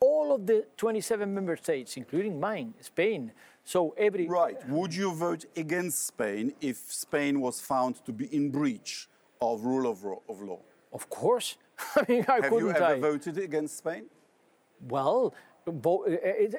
all 0.01 0.35
of 0.35 0.47
the 0.47 0.65
27 0.77 1.33
member 1.33 1.57
states, 1.57 1.97
including 1.97 2.39
mine, 2.39 2.75
Spain. 2.81 3.33
So 3.65 3.95
every 3.99 4.27
Right. 4.29 4.57
Would 4.69 4.95
you 4.95 5.13
vote 5.15 5.47
against 5.57 6.07
Spain 6.07 6.53
if 6.61 6.77
Spain 6.77 7.41
was 7.41 7.61
found 7.61 8.05
to 8.05 8.13
be 8.13 8.27
in 8.35 8.51
breach 8.51 9.09
of 9.41 9.65
rule 9.65 9.91
of, 9.91 10.05
of 10.29 10.43
law? 10.43 10.61
of 10.93 11.11
course. 11.11 11.57
I 11.97 12.05
mean, 12.09 12.23
how 12.23 12.41
Have 12.41 12.45
you 12.45 12.51
couldn't 12.59 12.77
ever 12.77 12.85
I? 12.85 13.01
voted 13.01 13.37
against 13.39 13.79
Spain? 13.79 14.05
Well, 14.81 15.35
bo- 15.65 16.05
uh, 16.05 16.11
it, 16.11 16.55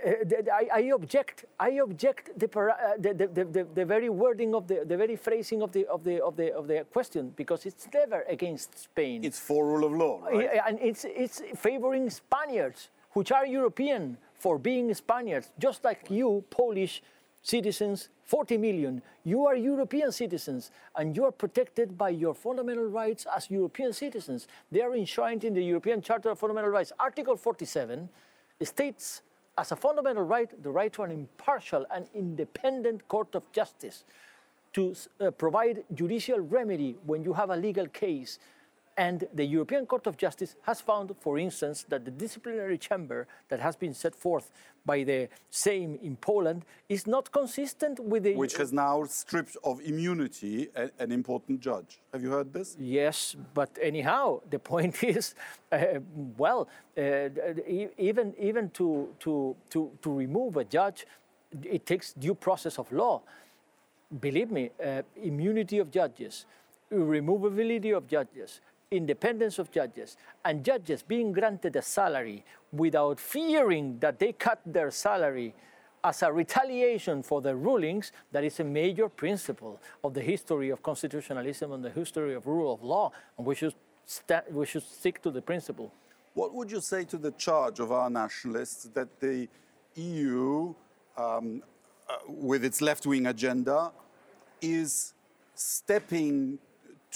uh, 0.49 0.53
I, 0.53 0.81
I 0.81 0.91
object. 0.93 1.45
I 1.59 1.69
object 1.81 2.37
the, 2.37 2.47
para- 2.47 2.77
uh, 2.81 2.93
the, 2.99 3.13
the, 3.13 3.67
the, 3.73 3.85
very 3.85 4.09
wording 4.09 4.53
of 4.53 4.67
the, 4.67 4.83
the 4.85 4.97
very 4.97 5.15
phrasing 5.15 5.61
of 5.61 5.71
the, 5.71 5.85
of, 5.87 6.03
the, 6.03 6.23
of, 6.23 6.37
the, 6.37 6.53
of 6.53 6.67
the 6.67 6.85
question 6.91 7.33
because 7.35 7.65
it's 7.65 7.87
never 7.93 8.23
against 8.27 8.77
Spain. 8.77 9.23
It's 9.23 9.39
for 9.39 9.65
rule 9.65 9.85
of 9.85 9.93
law, 9.93 10.21
right? 10.25 10.59
And 10.67 10.79
it's, 10.81 11.05
it's 11.05 11.41
favoring 11.55 12.09
Spaniards, 12.09 12.89
which 13.13 13.31
are 13.31 13.45
European 13.45 14.17
for 14.33 14.59
being 14.59 14.93
Spaniards, 14.93 15.51
just 15.57 15.83
like 15.83 16.09
you, 16.09 16.43
Polish 16.49 17.01
citizens, 17.41 18.09
40 18.27 18.57
million. 18.57 19.01
You 19.23 19.45
are 19.47 19.55
European 19.55 20.11
citizens, 20.11 20.71
and 20.95 21.15
you 21.15 21.23
are 21.23 21.31
protected 21.31 21.97
by 21.97 22.09
your 22.09 22.33
fundamental 22.33 22.85
rights 22.85 23.25
as 23.35 23.49
European 23.49 23.93
citizens. 23.93 24.47
They 24.71 24.81
are 24.81 24.93
enshrined 24.93 25.45
in 25.45 25.53
the 25.53 25.63
European 25.63 26.01
Charter 26.01 26.29
of 26.29 26.39
Fundamental 26.39 26.69
Rights. 26.69 26.91
Article 26.99 27.37
47 27.37 28.09
states 28.61 29.21
as 29.57 29.71
a 29.71 29.75
fundamental 29.75 30.23
right 30.23 30.51
the 30.61 30.69
right 30.69 30.91
to 30.93 31.03
an 31.03 31.11
impartial 31.11 31.85
and 31.93 32.07
independent 32.13 33.07
court 33.07 33.33
of 33.33 33.51
justice 33.51 34.03
to 34.73 34.93
uh, 35.19 35.31
provide 35.31 35.83
judicial 35.93 36.39
remedy 36.39 36.95
when 37.05 37.23
you 37.23 37.33
have 37.33 37.49
a 37.49 37.55
legal 37.55 37.87
case 37.87 38.39
And 38.97 39.27
the 39.31 39.45
European 39.45 39.85
Court 39.85 40.07
of 40.07 40.17
Justice 40.17 40.55
has 40.63 40.81
found, 40.81 41.15
for 41.19 41.37
instance, 41.37 41.85
that 41.89 42.03
the 42.03 42.09
disciplinary 42.09 42.79
chamber 42.79 43.27
that 43.47 43.59
has 43.59 43.75
been 43.75 43.93
set 43.93 44.15
forth 44.15 44.51
by 44.87 45.03
the 45.03 45.29
same 45.51 45.99
in 46.01 46.15
Poland 46.15 46.65
is 46.89 47.05
not 47.05 47.31
consistent 47.31 47.99
with 47.99 48.23
the. 48.23 48.33
Which 48.33 48.57
has 48.57 48.73
now 48.73 49.03
stripped 49.03 49.55
of 49.63 49.81
immunity 49.81 50.69
a, 50.75 50.89
an 50.97 51.11
important 51.11 51.59
judge. 51.59 51.99
Have 52.11 52.23
you 52.23 52.31
heard 52.31 52.51
this? 52.51 52.75
Yes, 52.79 53.35
but 53.53 53.77
anyhow, 53.79 54.41
the 54.49 54.57
point 54.57 55.03
is, 55.03 55.35
uh, 55.71 55.99
well, 56.35 56.67
uh, 56.97 57.29
even 57.99 58.33
even 58.39 58.71
to, 58.71 59.13
to 59.19 59.55
to 59.69 59.91
to 60.01 60.11
remove 60.11 60.57
a 60.57 60.63
judge, 60.63 61.05
it 61.63 61.85
takes 61.85 62.13
due 62.13 62.33
process 62.33 62.79
of 62.79 62.91
law. 62.91 63.21
Believe 64.21 64.49
me, 64.49 64.71
uh, 64.83 65.03
immunity 65.21 65.77
of 65.77 65.91
judges, 65.91 66.45
removability 66.91 67.95
of 67.95 68.07
judges, 68.07 68.61
independence 68.91 69.59
of 69.59 69.69
judges 69.69 70.15
and 70.45 70.63
judges 70.63 71.03
being 71.03 71.33
granted 71.33 71.75
a 71.75 71.81
salary 71.81 72.45
without 72.71 73.19
fearing 73.19 73.99
that 73.99 74.17
they 74.17 74.31
cut 74.31 74.61
their 74.65 74.91
salary 74.91 75.53
as 76.03 76.21
a 76.21 76.31
retaliation 76.31 77.21
for 77.21 77.41
their 77.41 77.57
rulings, 77.57 78.13
that 78.31 78.45
is 78.45 78.59
a 78.61 78.63
major 78.63 79.09
principle 79.09 79.81
of 80.03 80.13
the 80.13 80.21
history 80.21 80.69
of 80.69 80.81
constitutionalism 80.81 81.73
and 81.73 81.83
the 81.83 81.89
history 81.89 82.33
of 82.33 82.47
rule 82.47 82.73
of 82.73 82.81
law, 82.81 83.11
and 83.37 83.45
we 83.45 83.55
should, 83.55 83.73
we 84.51 84.65
should 84.65 84.83
stick 84.83 85.21
to 85.21 85.31
the 85.31 85.41
principle. 85.41 85.91
What 86.33 86.53
would 86.53 86.71
you 86.71 86.79
say 86.79 87.03
to 87.05 87.17
the 87.17 87.31
charge 87.31 87.79
of 87.79 87.91
our 87.91 88.09
nationalists 88.09 88.85
that 88.93 89.19
the 89.19 89.49
EU, 89.95 90.73
um, 91.17 91.61
uh, 92.07 92.15
with 92.27 92.63
its 92.63 92.81
left 92.81 93.05
wing 93.05 93.25
agenda, 93.25 93.91
is 94.61 95.13
stepping 95.55 96.59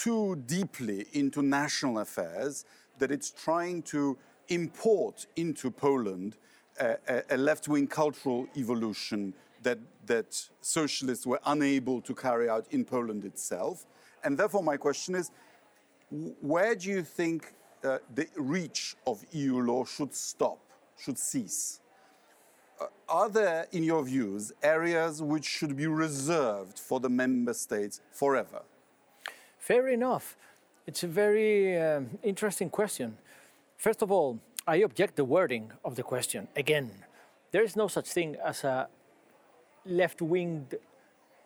too 0.02 0.36
deeply 0.48 1.06
into 1.14 1.44
national 1.44 2.00
affairs 2.00 2.66
that 2.98 3.12
it's 3.12 3.30
trying 3.30 3.84
to 3.84 4.18
import 4.48 5.28
into 5.36 5.70
Poland 5.70 6.38
a, 6.80 6.98
a, 7.30 7.38
left 7.38 7.68
wing 7.68 7.86
cultural 7.86 8.48
evolution 8.58 9.32
that, 9.62 9.78
that 10.08 10.50
socialists 10.62 11.28
were 11.28 11.40
unable 11.46 12.02
to 12.02 12.16
carry 12.16 12.50
out 12.50 12.66
in 12.72 12.84
Poland 12.84 13.26
itself. 13.26 13.86
And 14.24 14.36
therefore, 14.36 14.64
my 14.64 14.76
question 14.76 15.14
is 15.14 15.30
where 16.42 16.74
do 16.74 16.90
you 16.90 17.04
think 17.04 17.54
uh, 17.84 18.00
the 18.16 18.28
reach 18.38 18.96
of 19.06 19.24
EU 19.34 19.62
law 19.62 19.86
should 19.86 20.16
stop, 20.16 20.60
should 21.00 21.20
cease? 21.20 21.80
Uh, 22.80 22.88
are 23.08 23.30
there, 23.30 23.68
in 23.72 23.84
your 23.84 24.04
views, 24.04 24.52
areas 24.64 25.22
which 25.22 25.46
should 25.46 25.78
be 25.78 25.86
reserved 25.86 26.80
for 26.80 27.00
the 27.00 27.10
member 27.10 27.54
states 27.54 28.02
forever? 28.12 28.64
Fair 29.62 29.89
enough. 29.89 30.36
It's 30.88 31.04
a 31.04 31.08
very 31.08 31.80
um, 31.80 32.10
interesting 32.24 32.71
question. 32.71 33.19
First 33.78 34.02
of 34.02 34.12
all, 34.12 34.39
I 34.67 34.78
object 34.78 35.17
the 35.17 35.24
wording 35.24 35.71
of 35.86 35.95
the 35.95 36.02
question. 36.02 36.47
Again, 36.56 36.89
there 37.52 37.63
is 37.63 37.76
no 37.76 37.88
such 37.88 38.10
thing 38.10 38.38
as 38.43 38.63
a 38.63 38.88
left-winged 39.86 40.78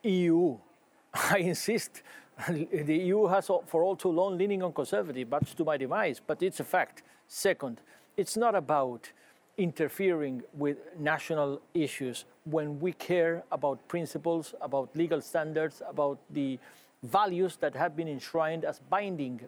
EU. 0.04 0.56
I 1.13 1.39
insist. 1.39 2.04
the 2.47 2.95
EU 2.95 3.28
has 3.28 3.47
for 3.47 3.84
all 3.84 3.97
too 3.97 4.12
long 4.12 4.38
leaning 4.38 4.63
on 4.63 4.71
conservative, 4.71 5.30
much 5.30 5.54
to 5.56 5.65
my 5.65 5.75
demise, 5.75 6.21
but 6.25 6.41
it's 6.41 6.62
a 6.62 6.63
fact. 6.63 7.04
Second, 7.28 7.82
it's 8.15 8.38
not 8.38 8.56
about 8.56 9.12
interfering 9.58 10.41
with 10.54 10.78
national 10.97 11.62
issues 11.73 12.23
when 12.45 12.80
we 12.80 12.93
care 12.93 13.43
about 13.51 13.86
principles, 13.89 14.56
about 14.62 14.89
legal 14.95 15.19
standards, 15.19 15.82
about 15.89 16.17
the 16.30 16.58
values 17.06 17.58
that 17.58 17.76
have 17.76 17.96
been 17.96 18.08
enshrined 18.08 18.65
as 18.65 18.80
binding 18.89 19.41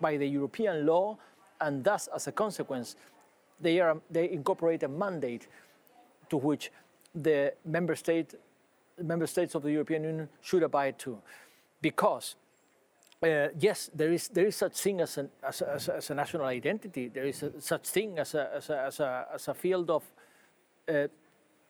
by 0.00 0.16
the 0.16 0.26
European 0.26 0.86
law, 0.86 1.16
and 1.60 1.84
thus, 1.84 2.08
as 2.14 2.26
a 2.26 2.32
consequence, 2.32 2.96
they, 3.60 3.80
are, 3.80 3.96
they 4.10 4.30
incorporate 4.30 4.82
a 4.82 4.88
mandate 4.88 5.48
to 6.28 6.36
which 6.36 6.70
the 7.14 7.54
member, 7.64 7.94
state, 7.94 8.34
member 9.02 9.26
states 9.26 9.54
of 9.54 9.62
the 9.62 9.70
European 9.70 10.04
Union 10.04 10.28
should 10.42 10.62
abide 10.62 10.98
to. 10.98 11.18
Because 11.80 12.36
uh, 13.22 13.48
yes, 13.58 13.90
there 13.94 14.12
is, 14.12 14.28
there 14.28 14.46
is 14.46 14.56
such 14.56 14.76
thing 14.78 15.00
as, 15.00 15.16
an, 15.18 15.30
as, 15.42 15.62
a, 15.62 15.72
as, 15.72 15.88
as 15.88 16.10
a 16.10 16.14
national 16.14 16.44
identity. 16.44 17.08
There 17.08 17.24
is 17.24 17.42
a, 17.42 17.60
such 17.60 17.88
thing 17.88 18.18
as 18.18 18.34
a, 18.34 18.50
as 18.54 18.70
a, 18.70 18.78
as 18.80 19.00
a, 19.00 19.26
as 19.34 19.48
a 19.48 19.54
field 19.54 19.90
of, 19.90 20.02
uh, 20.88 21.08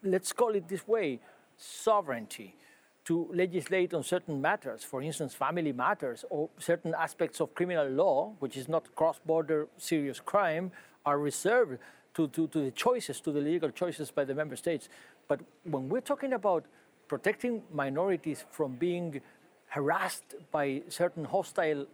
let's 0.03 0.33
call 0.33 0.55
it 0.55 0.67
this 0.67 0.89
way, 0.89 1.21
sovereignty 1.57 2.57
to 3.05 3.29
legislate 3.35 3.93
on 3.93 4.03
certain 4.03 4.41
matters, 4.41 4.83
for 4.83 5.03
instance, 5.03 5.35
family 5.35 5.73
matters 5.73 6.25
or 6.31 6.49
certain 6.59 6.95
aspects 6.99 7.41
of 7.41 7.55
criminal 7.55 7.87
law, 7.89 8.33
which 8.39 8.57
is 8.57 8.69
not 8.69 8.95
cross-border 8.95 9.69
serious 9.77 10.21
crime, 10.21 10.73
are 11.05 11.19
reserved 11.19 11.79
to, 12.15 12.29
to, 12.29 12.47
to 12.49 12.61
the 12.61 12.71
choices, 12.71 13.21
to 13.21 13.31
the 13.31 13.41
legal 13.41 13.71
choices 13.71 14.11
by 14.11 14.25
the 14.25 14.35
member 14.35 14.57
states. 14.57 14.89
But 15.29 15.41
when 15.65 15.89
we're 15.89 16.01
talking 16.01 16.33
about 16.33 16.65
protecting 17.09 17.63
minorities 17.73 18.45
from 18.51 18.77
being 18.77 19.21
harassed 19.69 20.35
by 20.51 20.83
certain 20.89 21.25
hostile 21.25 21.87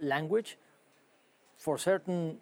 language, 0.00 0.58
for 1.56 1.76
certain 1.78 2.38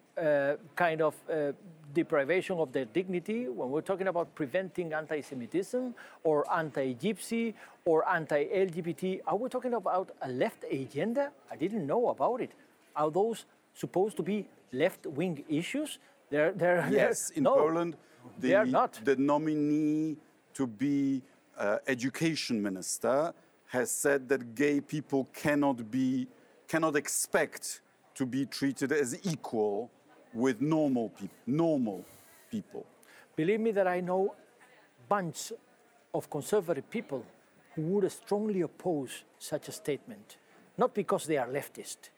kind 0.75 1.03
of 1.03 1.15
uh, 1.31 1.53
deprivation 1.93 2.59
of 2.59 2.73
their 2.73 2.85
dignity, 2.85 3.49
when 3.49 3.71
we're 3.71 3.89
talking 3.91 4.09
about 4.09 4.35
preventing 4.35 4.93
anti 4.93 5.21
Semitism 5.21 5.95
or 6.25 6.45
anti 6.53 6.95
Gypsy 6.95 7.55
or 7.85 8.09
anti 8.09 8.45
LGBT, 8.45 9.21
are 9.27 9.37
we 9.37 9.49
talking 9.49 9.75
about 9.75 10.11
a 10.23 10.29
left 10.29 10.65
agenda? 10.71 11.33
I 11.51 11.57
didn't 11.57 11.87
know 11.87 12.09
about 12.09 12.41
it. 12.41 12.53
Are 12.95 13.11
those 13.11 13.45
supposed 13.75 14.17
to 14.17 14.23
be 14.23 14.49
left 14.73 15.07
wing 15.07 15.45
issues? 15.49 15.99
They're, 16.31 16.53
they're, 16.53 16.89
yes, 16.91 17.29
they're, 17.29 17.37
in 17.39 17.43
no, 17.49 17.55
Poland, 17.55 17.97
the, 18.41 18.49
they 18.49 18.55
are 18.55 18.67
not. 18.67 19.01
the 19.05 19.17
nominee 19.17 20.17
to 20.55 20.67
be 20.67 21.23
uh, 21.59 21.79
education 21.87 22.63
minister 22.63 23.33
has 23.67 23.91
said 23.91 24.29
that 24.29 24.55
gay 24.55 24.81
people 24.81 25.29
cannot 25.33 25.91
be 25.91 26.27
cannot 26.69 26.97
expect 26.97 27.81
to 28.15 28.27
be 28.27 28.45
treated 28.45 28.91
as 28.91 29.19
equal 29.25 29.91
with 30.33 30.61
normal 30.61 31.11
people. 31.11 31.37
Normal 31.47 32.05
people. 32.51 32.87
Believe 33.35 33.61
me 33.61 33.71
that 33.73 33.87
I 33.87 34.01
know 34.01 34.35
a 34.35 35.09
bunch 35.09 35.53
of 36.15 36.31
conservative 36.31 36.89
people 36.91 37.25
who 37.75 37.83
would 37.83 38.11
strongly 38.11 38.63
oppose 38.63 39.25
such 39.39 39.69
a 39.69 39.73
statement, 39.73 40.39
not 40.79 40.95
because 40.95 41.27
they 41.27 41.37
are 41.37 41.49
leftist, 41.49 42.11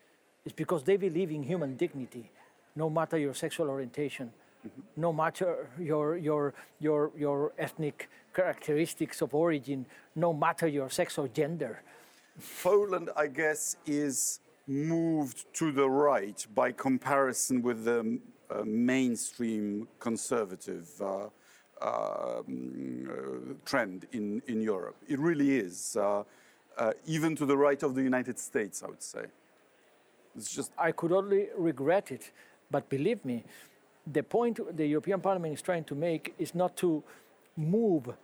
it's 0.45 0.55
because 0.55 0.85
they 0.85 0.97
believe 0.97 1.31
in 1.31 1.43
human 1.43 1.77
dignity, 1.77 2.31
no 2.77 2.89
matter 2.89 3.19
your 3.19 3.35
sexual 3.35 3.69
orientation, 3.69 4.31
mm-hmm. 4.67 4.81
no 4.97 5.13
matter 5.13 5.69
your, 5.79 6.17
your, 6.17 6.55
your, 6.81 7.11
your 7.17 7.53
ethnic 7.59 8.09
characteristics 8.33 9.21
of 9.21 9.35
origin, 9.35 9.85
no 10.15 10.33
matter 10.33 10.69
your 10.69 10.89
sex 10.89 11.19
or 11.19 11.29
gender. 11.29 11.83
Poland, 12.63 13.11
I 13.17 13.27
guess, 13.27 13.77
is 13.85 14.41
moved 14.69 15.47
to 15.55 15.73
the 15.73 15.89
right 15.89 16.47
by 16.55 16.71
comparison 16.73 17.63
with 17.63 17.85
the 17.85 18.21
uh, 18.51 18.63
mainstream 18.65 19.89
conservative 19.99 20.89
uh, 21.01 21.29
um, 21.81 23.09
uh, 23.09 23.55
trend 23.65 24.07
in, 24.13 24.43
in 24.47 24.61
Europe. 24.61 24.97
It 25.09 25.19
really 25.19 25.57
is, 25.57 25.97
uh, 25.97 26.25
uh, 26.77 26.93
even 27.07 27.35
to 27.37 27.47
the 27.47 27.57
right 27.57 27.83
of 27.83 27.95
the 27.95 28.03
United 28.03 28.39
States, 28.39 28.83
I 28.83 28.89
would 28.89 29.03
say. 29.03 29.25
It's 30.37 30.55
just. 30.55 30.73
I 30.79 30.93
could 30.93 31.13
only 31.13 31.49
regret 31.57 32.11
it, 32.11 32.31
but 32.71 32.89
believe 32.89 33.25
me, 33.25 33.45
the 34.07 34.23
point 34.23 34.61
the 34.77 34.87
European 34.87 35.21
Parliament 35.21 35.55
is 35.55 35.63
trying 35.63 35.85
to 35.85 35.95
make 35.95 36.35
is 36.39 36.55
not 36.55 36.77
to 36.79 37.03
move 37.57 38.15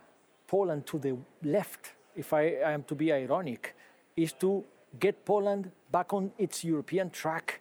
Poland 0.46 0.86
to 0.86 0.98
the 0.98 1.16
left, 1.42 1.92
if 2.14 2.32
I, 2.32 2.56
I 2.64 2.72
am 2.72 2.84
to 2.84 2.94
be 2.94 3.12
ironic, 3.12 3.74
is 4.16 4.32
to 4.34 4.64
get 5.00 5.24
Poland 5.24 5.70
back 5.90 6.12
on 6.12 6.32
its 6.38 6.64
European 6.64 7.10
track 7.10 7.60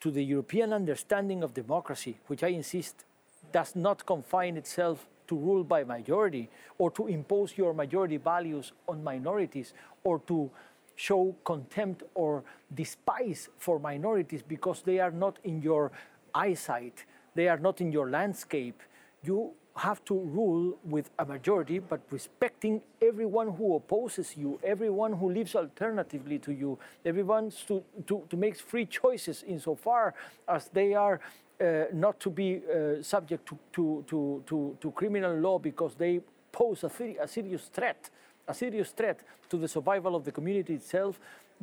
to 0.00 0.10
the 0.10 0.24
European 0.24 0.72
understanding 0.72 1.42
of 1.42 1.54
democracy, 1.54 2.18
which 2.26 2.42
I 2.42 2.48
insist 2.48 3.04
does 3.52 3.76
not 3.76 4.06
confine 4.06 4.56
itself 4.56 5.06
to 5.28 5.36
rule 5.36 5.62
by 5.62 5.84
majority 5.84 6.48
or 6.78 6.90
to 6.90 7.06
impose 7.06 7.56
your 7.56 7.72
majority 7.72 8.16
values 8.16 8.72
on 8.88 9.04
minorities 9.04 9.74
or 10.02 10.18
to 10.26 10.50
show 10.96 11.34
contempt 11.44 12.02
or 12.14 12.42
despise 12.74 13.48
for 13.58 13.78
minorities 13.78 14.42
because 14.42 14.82
they 14.82 14.98
are 14.98 15.10
not 15.10 15.38
in 15.44 15.62
your 15.62 15.92
eyesight, 16.34 17.04
they 17.34 17.48
are 17.48 17.58
not 17.58 17.80
in 17.80 17.92
your 17.92 18.10
landscape. 18.10 18.82
You 19.22 19.52
have 19.80 20.04
to 20.04 20.14
rule 20.14 20.78
with 20.84 21.10
a 21.18 21.24
majority, 21.24 21.78
but 21.78 22.00
respecting 22.10 22.82
everyone 23.00 23.48
who 23.56 23.76
opposes 23.76 24.36
you, 24.36 24.60
everyone 24.62 25.12
who 25.14 25.32
lives 25.32 25.54
alternatively 25.54 26.38
to 26.38 26.52
you, 26.52 26.78
everyone 27.04 27.50
to, 27.66 27.82
to, 28.06 28.22
to 28.28 28.36
make 28.36 28.56
free 28.56 28.84
choices 28.84 29.42
insofar 29.46 30.14
as 30.46 30.68
they 30.72 30.94
are 30.94 31.18
uh, 31.60 31.84
not 31.92 32.20
to 32.20 32.30
be 32.30 32.60
uh, 32.60 33.02
subject 33.02 33.46
to, 33.46 33.58
to, 33.72 34.04
to, 34.06 34.42
to, 34.46 34.76
to 34.80 34.90
criminal 34.92 35.34
law 35.36 35.58
because 35.58 35.94
they 35.94 36.20
pose 36.52 36.84
a, 36.84 36.90
a 37.22 37.26
serious 37.26 37.64
threat, 37.72 38.10
a 38.46 38.54
serious 38.54 38.90
threat 38.90 39.20
to 39.48 39.56
the 39.56 39.68
survival 39.68 40.14
of 40.14 40.24
the 40.24 40.32
community 40.32 40.74
itself. 40.74 41.18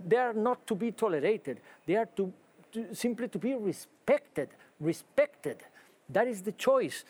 They 0.07 0.17
are 0.17 0.33
not 0.33 0.65
to 0.67 0.75
be 0.75 0.91
tolerated. 0.91 1.59
They 1.85 1.95
are 1.95 2.09
to 2.17 2.33
to, 2.71 2.93
simply 2.93 3.27
to 3.29 3.39
be 3.39 3.55
respected. 3.55 4.49
Respected. 4.79 5.63
That 6.09 6.27
is 6.27 6.41
the 6.41 6.53
choice 6.53 7.03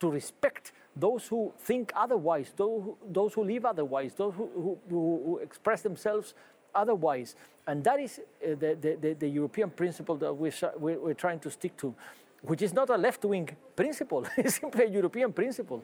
to 0.00 0.10
respect 0.10 0.72
those 0.96 1.26
who 1.26 1.52
think 1.58 1.92
otherwise, 1.96 2.52
those 2.56 3.34
who, 3.34 3.44
live 3.44 3.64
otherwise, 3.64 4.14
those 4.14 4.34
who, 4.34 4.48
who, 4.54 4.78
who 4.88 5.38
express 5.38 5.82
themselves 5.82 6.34
otherwise. 6.74 7.36
And 7.66 7.82
that 7.84 8.00
is 8.00 8.20
uh, 8.20 8.50
the, 8.50 8.96
the, 9.00 9.16
the, 9.18 9.28
European 9.28 9.70
principle 9.70 10.16
that 10.16 10.32
we're, 10.32 10.52
we're 10.78 11.14
trying 11.14 11.40
to 11.40 11.50
stick 11.50 11.76
to, 11.78 11.94
which 12.42 12.62
is 12.62 12.74
not 12.74 12.90
a 12.90 12.96
left 12.96 13.24
wing 13.24 13.48
principle, 13.74 14.26
it's 14.36 14.60
simply 14.60 14.84
a 14.84 14.88
European 14.88 15.32
principle. 15.32 15.82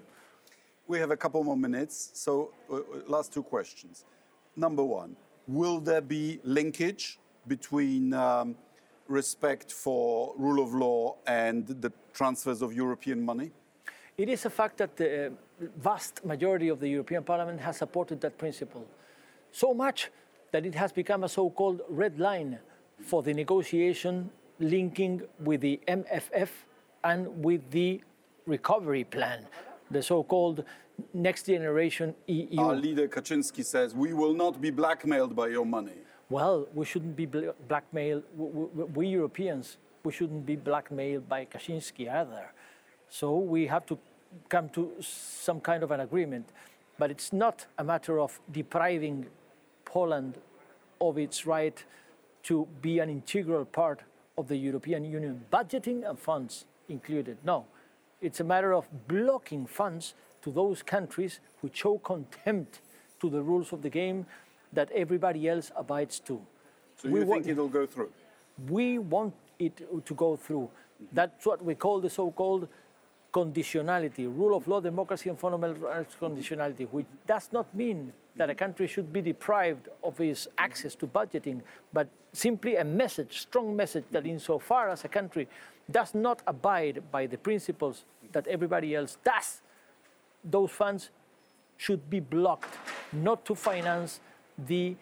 We 0.87 0.99
have 0.99 1.11
a 1.11 1.17
couple 1.17 1.43
more 1.45 1.57
minutes. 1.57 2.11
So, 2.15 2.53
uh, 2.69 2.77
uh, 2.77 2.81
last 3.07 3.33
two 3.33 3.43
questions. 3.43 4.05
Number 4.57 4.85
one, 4.85 5.17
will 5.47 5.81
there 5.81 6.01
be 6.01 6.41
linkage 6.45 7.19
between 7.47 8.13
um, 8.13 8.57
respect 9.09 9.73
for 9.73 10.35
rule 10.37 10.63
of 10.63 10.75
law 10.75 11.17
and 11.27 11.67
the 11.67 11.93
transfers 12.13 12.61
of 12.61 12.75
European 12.75 13.25
money? 13.25 13.53
It 14.21 14.29
is 14.29 14.45
a 14.45 14.51
fact 14.51 14.77
that 14.77 14.99
the 14.99 15.29
uh, 15.29 15.31
vast 15.79 16.23
majority 16.27 16.69
of 16.69 16.79
the 16.79 16.89
European 16.89 17.23
Parliament 17.25 17.59
has 17.59 17.79
supported 17.79 18.21
that 18.21 18.37
principle. 18.37 18.85
So 19.51 19.73
much 19.73 20.11
that 20.53 20.67
it 20.67 20.75
has 20.75 20.93
become 20.93 21.25
a 21.25 21.29
so-called 21.29 21.81
red 21.89 22.19
line 22.19 22.59
for 23.03 23.23
the 23.23 23.33
negotiation 23.33 24.29
linking 24.59 25.23
with 25.43 25.63
the 25.63 25.81
MFF 25.89 26.51
and 27.03 27.43
with 27.43 27.63
the 27.71 28.03
recovery 28.45 29.05
plan, 29.05 29.47
the 29.91 30.03
so-called 30.03 30.65
next 31.15 31.47
generation 31.47 32.15
EU. 32.27 32.61
Our 32.61 32.77
leader 32.77 33.09
Kaczynski 33.09 33.65
says, 33.65 33.95
we 33.95 34.13
will 34.13 34.35
not 34.35 34.61
be 34.61 34.69
blackmailed 34.69 35.35
by 35.35 35.49
your 35.49 35.65
money. 35.65 35.99
Well, 36.29 36.69
we 36.75 36.85
shouldn't 36.85 37.17
be 37.17 37.25
blackmailed. 37.69 38.25
We 38.37 39.07
Europeans, 39.07 39.79
we 40.05 40.13
shouldn't 40.13 40.45
be 40.45 40.57
blackmailed 40.57 41.27
by 41.27 41.47
Kaczynski 41.47 42.13
either. 42.13 42.53
So 43.09 43.39
we 43.39 43.67
have 43.67 43.87
to 43.87 43.99
come 44.49 44.69
to 44.71 44.93
some 45.01 45.61
kind 45.61 45.83
of 45.83 45.91
an 45.91 46.01
agreement. 46.01 46.49
But 46.99 47.11
it's 47.11 47.33
not 47.33 47.67
a 47.79 47.85
matter 47.85 48.21
of 48.21 48.39
depriving 48.53 49.27
Poland 49.85 50.39
of 51.01 51.19
its 51.19 51.47
right 51.47 51.85
to 52.45 52.67
be 52.83 52.99
an 52.99 53.09
integral 53.09 53.65
part 53.65 54.01
of 54.37 54.49
the 54.49 54.57
European 54.57 55.05
Union, 55.05 55.45
budgeting 55.53 56.09
and 56.09 56.19
funds 56.19 56.65
included. 56.89 57.39
No, 57.45 57.67
it's 58.21 58.41
a 58.41 58.45
matter 58.45 58.73
of 58.73 58.87
blocking 59.09 59.67
funds 59.67 60.15
to 60.43 60.51
those 60.51 60.83
countries 60.83 61.41
who 61.61 61.71
show 61.73 61.99
contempt 61.99 62.81
to 63.21 63.29
the 63.29 63.43
rules 63.43 63.73
of 63.73 63.83
the 63.83 63.91
game 63.91 64.27
that 64.73 64.91
everybody 64.93 65.49
else 65.49 65.71
abides 65.77 66.21
to. 66.21 66.41
So 66.97 67.09
you 67.09 67.15
we 67.15 67.25
think 67.25 67.47
it'll 67.47 67.69
go 67.69 67.87
through? 67.87 68.11
We 68.69 68.99
want 68.99 69.35
it 69.59 69.77
to 70.07 70.15
go 70.15 70.37
through. 70.37 70.71
That's 71.13 71.47
what 71.47 71.65
we 71.65 71.75
call 71.75 72.01
the 72.01 72.11
so-called 72.11 72.69
conditionality, 73.33 74.25
rule 74.27 74.57
of 74.57 74.67
law, 74.67 74.81
democracy, 74.81 75.29
and 75.29 75.39
fundamental 75.39 75.89
rights 75.89 76.17
conditionality, 76.21 76.89
which 76.91 77.07
does 77.27 77.49
not 77.53 77.73
mean 77.75 78.13
that 78.37 78.51
a 78.51 78.55
country 78.55 78.87
should 78.87 79.13
be 79.13 79.21
deprived 79.21 79.89
of 80.03 80.21
its 80.21 80.49
access 80.59 80.95
to 80.95 81.07
budgeting, 81.07 81.61
but 81.93 82.09
simply 82.33 82.77
a 82.77 82.85
message, 82.85 83.41
strong 83.41 83.77
message 83.77 84.05
that 84.11 84.27
insofar 84.27 84.89
as 84.89 85.05
a 85.05 85.09
country 85.09 85.49
does 85.91 86.15
not 86.15 86.43
abide 86.47 87.03
by 87.11 87.27
the 87.27 87.37
principles 87.37 88.05
that 88.33 88.47
everybody 88.47 88.95
else 88.95 89.19
does, 89.25 89.61
those 90.45 90.71
funds 90.71 91.11
should 91.77 92.09
be 92.09 92.21
blocked, 92.21 92.79
not 93.13 93.45
to 93.45 93.55
finance 93.55 94.21
the 94.67 94.95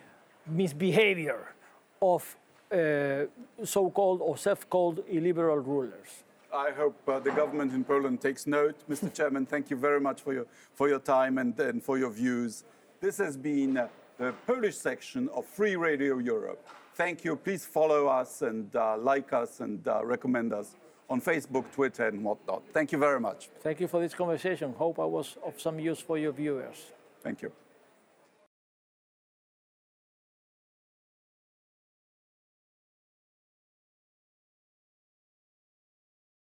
misbehavior 0.47 1.55
of 2.01 2.37
uh, 2.73 3.25
so-called 3.65 4.21
or 4.21 4.37
self-called 4.37 5.03
illiberal 5.09 5.59
rulers. 5.59 6.25
I 6.53 6.71
hope 6.71 6.97
uh, 7.07 7.19
the 7.19 7.31
government 7.31 7.73
in 7.75 7.85
Poland 7.85 8.21
takes 8.21 8.47
note. 8.47 8.77
Mr. 8.89 9.13
Chairman, 9.19 9.45
thank 9.45 9.71
you 9.71 9.77
very 9.77 10.01
much 10.01 10.23
for 10.23 10.33
your, 10.33 10.47
for 10.75 10.89
your 10.89 10.99
time 10.99 11.39
and, 11.39 11.59
and 11.61 11.83
for 11.83 11.99
your 11.99 12.11
views. 12.11 12.65
This 13.01 13.19
has 13.19 13.37
been 13.37 13.77
uh, 13.77 13.89
the 14.19 14.33
Polish 14.47 14.77
section 14.77 15.29
of 15.35 15.45
Free 15.45 15.77
Radio 15.77 16.19
Europe. 16.19 16.67
Thank 16.95 17.25
you. 17.25 17.37
Please 17.37 17.65
follow 17.65 18.07
us 18.07 18.43
and 18.43 18.75
uh, 18.75 18.97
like 18.97 19.33
us 19.33 19.61
and 19.61 19.87
uh, 19.87 20.05
recommend 20.05 20.53
us 20.53 20.75
on 21.11 21.21
Facebook, 21.21 21.71
Twitter, 21.73 22.09
and 22.09 22.25
whatnot. 22.25 22.63
Thank 22.73 22.93
you 22.93 22.99
very 22.99 23.21
much. 23.21 23.49
Thank 23.61 23.81
you 23.81 23.89
for 23.89 24.01
this 24.01 24.15
conversation. 24.15 24.73
Hope 24.73 24.99
I 24.99 25.05
was 25.05 25.37
of 25.45 25.61
some 25.61 25.79
use 25.79 26.01
for 26.01 26.19
your 26.19 26.33
viewers. 26.33 26.93
Thank 27.23 27.43
you. 27.43 27.53